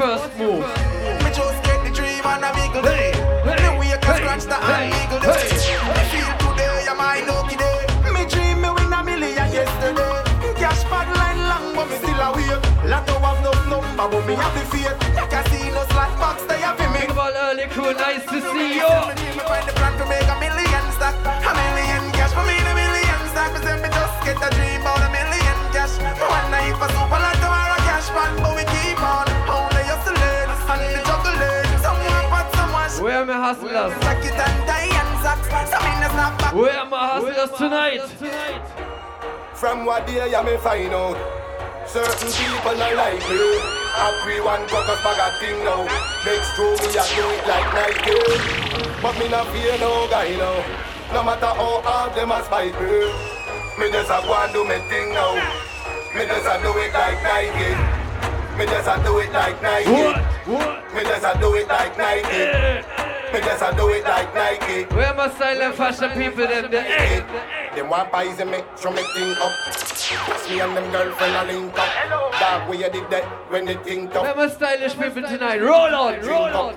first 0.00 0.32
move. 0.38 0.64
Me 1.20 1.28
just 1.28 1.60
get 1.62 1.78
the 1.84 1.90
dream 1.92 2.24
and 2.24 2.44
a 2.48 2.50
wiggle 2.56 2.80
day. 2.80 3.12
The 3.44 3.70
way 3.78 3.92
I 3.92 3.98
can 4.00 4.16
scratch 4.16 4.44
the 4.48 4.56
and 4.56 4.88
wiggle 4.96 5.20
day. 5.20 5.44
Me 5.92 6.02
feel 6.08 6.32
today, 6.40 6.88
I'm 6.88 6.96
my 6.96 7.20
lucky 7.28 7.56
day. 7.60 7.84
Me 8.14 8.24
dream 8.32 8.62
me 8.62 8.70
win 8.76 8.92
a 8.96 9.04
million 9.04 9.48
yesterday. 9.52 10.16
Cash 10.56 10.84
pad 10.88 11.08
line 11.20 11.42
long, 11.50 11.74
but 11.76 11.86
me 11.90 11.96
still 12.00 12.16
a 12.16 12.32
wait. 12.32 12.60
Lotto 12.88 13.14
have 13.20 13.40
no 13.44 13.52
number, 13.68 14.06
but 14.08 14.26
me 14.26 14.34
have 14.40 14.54
the 14.56 14.64
faith. 14.72 14.96
Casino 15.28 15.84
slot 15.92 16.12
box, 16.18 16.44
they 16.48 16.60
have 16.64 16.78
me. 16.78 17.00
Early 17.20 17.66
crew, 17.66 17.92
nice 17.92 18.24
to 18.24 18.40
see 18.40 18.76
you. 18.76 19.19
Back. 36.38 36.54
Where 36.54 36.78
are 36.78 36.86
my 36.86 37.06
hustlers 37.08 37.58
tonight? 37.58 38.02
From 39.54 39.84
what 39.84 40.06
day 40.06 40.30
you 40.30 40.42
may 40.42 40.56
find 40.58 40.92
out? 40.94 41.18
Certain 41.86 42.30
people 42.30 42.76
not 42.78 42.94
like 42.94 43.18
me. 43.28 43.40
Agree 43.90 44.40
one 44.40 44.62
caucus 44.68 45.02
bag 45.02 45.18
a 45.18 45.28
thing 45.42 45.58
now. 45.64 45.82
Next 46.24 46.54
true 46.54 46.78
me 46.78 46.94
a 46.94 47.04
do 47.10 47.26
it 47.26 47.42
like 47.50 47.70
Nike. 47.74 48.18
But 49.02 49.18
me 49.18 49.28
not 49.28 49.46
fear 49.48 49.76
no 49.78 50.06
guy 50.08 50.30
now. 50.38 50.62
No 51.12 51.24
matter 51.24 51.50
how 51.50 51.82
hard 51.82 52.14
them 52.14 52.30
a 52.30 52.42
spite 52.44 52.78
me. 52.78 53.10
Me 53.78 53.90
just 53.90 54.10
a 54.10 54.22
go 54.22 54.34
and 54.38 54.52
do 54.52 54.62
me 54.64 54.78
thing 54.86 55.10
now. 55.12 55.34
Me 56.14 56.22
just 56.26 56.46
a 56.46 56.54
do 56.62 56.70
it 56.78 56.92
like 56.94 57.22
Nike. 57.26 57.74
Me 58.56 58.66
just 58.66 58.88
a 58.88 59.02
do 59.02 59.18
it 59.18 59.32
like 59.32 59.60
Nike. 59.62 59.90
What? 59.90 60.22
What? 60.46 60.94
Me 60.94 61.02
just 61.02 61.24
a 61.24 61.38
do 61.40 61.54
it 61.54 61.66
like 61.66 61.98
Nike. 61.98 62.28
Me 62.28 62.99
just 63.38 63.62
a 63.62 63.74
do 63.76 63.88
it 63.90 64.04
like 64.04 64.34
Nike 64.34 64.84
Where 64.94 65.14
my 65.14 65.30
silent 65.30 65.74
fashion 65.76 66.10
people 66.10 66.46
them? 66.46 66.70
The 66.70 66.80
eh. 66.80 67.74
Them 67.74 67.88
want 67.88 68.10
poison 68.10 68.50
me, 68.50 68.58
show 68.80 68.90
me 68.90 69.02
thing 69.14 69.36
up. 69.38 69.52
Just 69.66 70.50
me 70.50 70.60
and 70.60 70.76
them 70.76 70.90
girlfriend 70.90 71.36
a 71.36 71.52
link 71.52 71.78
up. 71.78 72.32
Dog, 72.40 72.68
where 72.68 72.78
you 72.78 72.90
did 72.90 73.08
that 73.10 73.24
when 73.50 73.64
they 73.66 73.76
think 73.76 74.14
up. 74.14 74.22
Where 74.22 74.34
my 74.34 74.48
stylish 74.48 74.94
people 74.94 75.22
tonight? 75.22 75.62
Roll 75.62 75.94
on, 75.94 76.20
roll 76.22 76.42
on. 76.42 76.76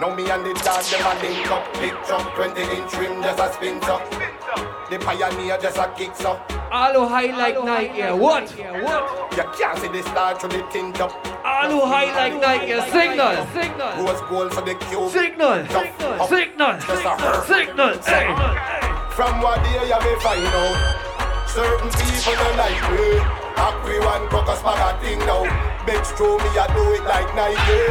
Now 0.00 0.14
me 0.14 0.30
and 0.30 0.44
the 0.44 0.52
dog, 0.62 0.84
them 0.84 1.06
a 1.06 1.22
link 1.22 1.50
up. 1.50 1.72
Big 1.74 1.94
truck, 2.04 2.34
20 2.34 2.60
inch 2.60 2.94
rim, 2.96 3.22
just 3.22 3.40
a 3.40 3.52
spin 3.54 3.82
up. 3.84 4.27
The 4.90 4.98
pioneer 4.98 5.58
just 5.60 5.76
a 5.76 5.92
kicks 5.96 6.24
up. 6.24 6.50
All 6.72 6.92
who 6.94 7.06
high 7.06 7.26
like 7.36 7.62
Nike, 7.62 7.98
yeah. 7.98 8.12
what? 8.12 8.48
What? 8.50 9.36
You 9.36 9.44
can't 9.58 9.78
see 9.78 9.88
the 9.88 10.02
star 10.02 10.38
through 10.38 10.50
the 10.50 10.62
tint 10.72 11.00
up. 11.00 11.12
All 11.44 11.68
who 11.70 11.80
high 11.84 12.08
like 12.16 12.40
Nike, 12.40 12.68
yeah. 12.72 12.84
signal, 12.90 13.46
signal, 13.52 14.04
Rose 14.04 14.20
gold 14.28 14.52
for 14.54 14.62
the 14.62 14.74
cube. 14.88 15.10
signal, 15.10 15.64
Jump 15.68 16.00
up. 16.00 16.28
signal, 16.28 16.72
Just 16.80 17.04
a 17.04 17.12
her. 17.20 17.44
signal. 17.44 17.94
Hey. 18.00 18.28
From 19.12 19.42
what 19.42 19.62
day 19.64 19.76
you 19.88 19.98
may 19.98 20.16
find 20.22 20.46
out 20.46 20.76
Certain 21.50 21.90
people 21.90 22.38
don't 22.38 22.56
like 22.56 22.80
me 22.94 23.18
Agree 23.58 23.98
one 23.98 24.28
caucus 24.30 24.62
bag 24.62 24.78
a 24.78 25.00
thing 25.02 25.18
now 25.26 25.42
Bitch 25.82 26.06
through 26.14 26.38
me 26.38 26.50
I 26.54 26.70
do 26.70 26.84
it 26.94 27.02
like 27.02 27.26
Nike 27.34 27.82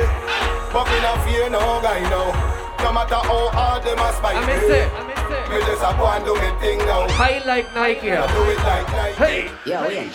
But 0.71 0.87
me 0.87 0.97
not 1.03 1.19
fear 1.27 1.49
no 1.49 1.59
guy 1.83 1.99
now 2.07 2.31
No 2.79 2.93
matter 2.93 3.19
how 3.27 3.49
hard 3.51 3.83
them 3.83 3.99
a 3.99 4.07
spite 4.15 4.39
me 4.47 5.06
miss 5.29 5.37
it, 5.37 5.49
I. 5.49 5.59
Me 5.59 5.65
just 5.65 5.83
a 5.83 5.97
go 5.97 6.07
and 6.07 6.25
do 6.25 6.33
me 6.35 6.59
thing 6.59 6.79
now 6.79 7.07
High 7.09 7.43
like 7.45 7.73
Nike, 7.75 8.11
I 8.11 8.15
yeah. 8.15 8.33
do 8.33 8.43
it 8.51 8.57
like 8.57 8.87
Nike 8.91 9.15
Hey. 9.15 9.51
Yo, 9.65 9.89
Ian. 9.89 10.09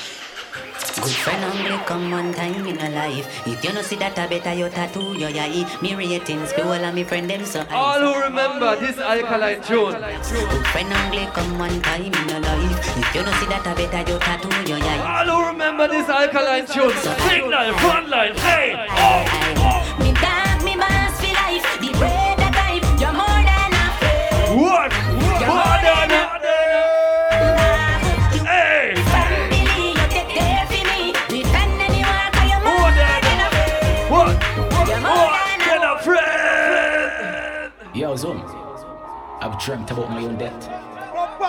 Good 1.03 1.11
friend 1.25 1.45
only 1.45 1.85
come 1.85 2.11
one 2.11 2.35
time 2.35 2.67
in 2.67 2.79
a 2.79 2.91
life. 2.91 3.27
If 3.47 3.65
you 3.65 3.73
no 3.73 3.83
see 3.83 3.97
that, 3.97 4.19
I 4.19 4.27
better 4.27 4.53
you 4.53 4.69
tattoo 4.69 5.15
your 5.19 5.31
eye. 5.31 5.65
Me 5.81 5.95
ratings, 5.95 6.53
people 6.53 6.73
and 6.73 6.95
me 6.95 7.03
friend 7.03 7.31
them 7.31 7.45
so 7.47 7.65
All 7.71 7.99
who 7.99 8.21
remember 8.21 8.77
this 8.77 8.99
alkaline 8.99 9.63
tune. 9.63 9.93
Good 9.95 10.67
friend 10.67 10.93
only 10.93 11.27
come 11.33 11.59
one 11.59 11.81
time 11.83 12.05
in 12.05 12.31
a 12.31 12.41
life. 12.41 12.97
If 12.99 13.15
you 13.15 13.23
no 13.23 13.33
see 13.41 13.47
that, 13.47 13.67
I 13.67 13.75
better 13.75 14.13
you 14.13 14.19
tattoo 14.19 14.69
your 14.69 14.79
eye. 14.79 15.25
All 15.27 15.43
who 15.43 15.49
remember 15.49 15.89
this 15.89 16.09
alkaline 16.09 16.67
tune. 16.67 16.93
Signal, 16.93 17.73
frontline, 17.81 18.37
hey, 18.39 18.87
oh, 18.91 19.42
dreamt 39.65 39.91
about 39.93 40.11
my 40.11 40.25
own 40.25 40.37
death, 40.37 40.69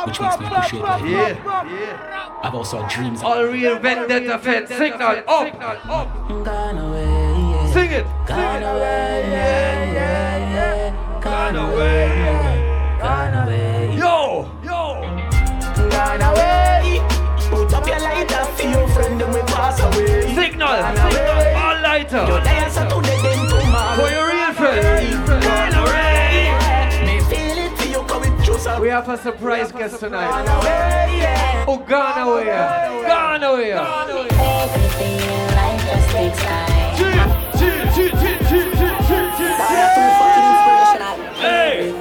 which 0.05 0.20
makes 0.22 0.39
me 0.39 0.45
appreciate 0.45 0.84
life. 0.84 1.01
Yeah, 1.03 1.66
yeah. 1.66 2.39
I've 2.43 2.53
also 2.53 2.82
had 2.82 2.91
dreams. 2.91 3.24
All 3.24 3.43
real 3.45 3.80
vendetta 3.80 4.38
fed. 4.38 4.68
Signal, 4.68 5.24
up, 5.28 5.47
signal 5.47 5.78
up. 5.89 6.28
Gone 6.28 6.78
away, 6.78 7.05
yeah. 7.05 7.74
Sing 7.74 7.91
it. 7.91 8.05
Gone 8.28 8.64
away, 8.64 9.30
yeah, 9.32 9.93
yeah, 9.93 10.38
yeah. 10.53 11.22
Gone 11.22 11.55
away, 11.55 12.99
gone 13.01 13.47
away. 13.47 13.97
Yo, 13.97 14.47
yo. 14.64 15.01
Gone 15.89 16.22
away. 16.22 17.01
Put 17.49 17.74
up 17.74 17.88
your 17.88 17.99
lighter 17.99 18.45
for 18.45 18.68
your 18.68 18.88
friend 18.89 19.22
and 19.22 19.34
we 19.34 19.41
pass 19.41 19.80
away. 19.80 20.36
Signal, 20.36 20.78
signal. 20.84 21.55
All 21.57 21.82
lighter. 21.82 22.26
Your 22.28 22.41
dance 22.41 22.78
are 22.78 22.93
We 28.80 28.88
have 28.89 29.07
a 29.07 29.17
surprise 29.17 29.71
guest 29.71 29.99
tonight. 29.99 30.45
Oh, 31.67 31.78
Ghana, 31.78 32.26
we 32.26 32.49
are. 32.49 33.03
Ghana, 33.03 33.53
we 33.55 33.71
are. 33.71 34.09
Everything 34.09 35.19
in 35.19 35.55
life 35.55 35.86
just 35.86 36.09
takes 36.11 36.39
time. 36.39 36.74
Hey! 41.38 41.91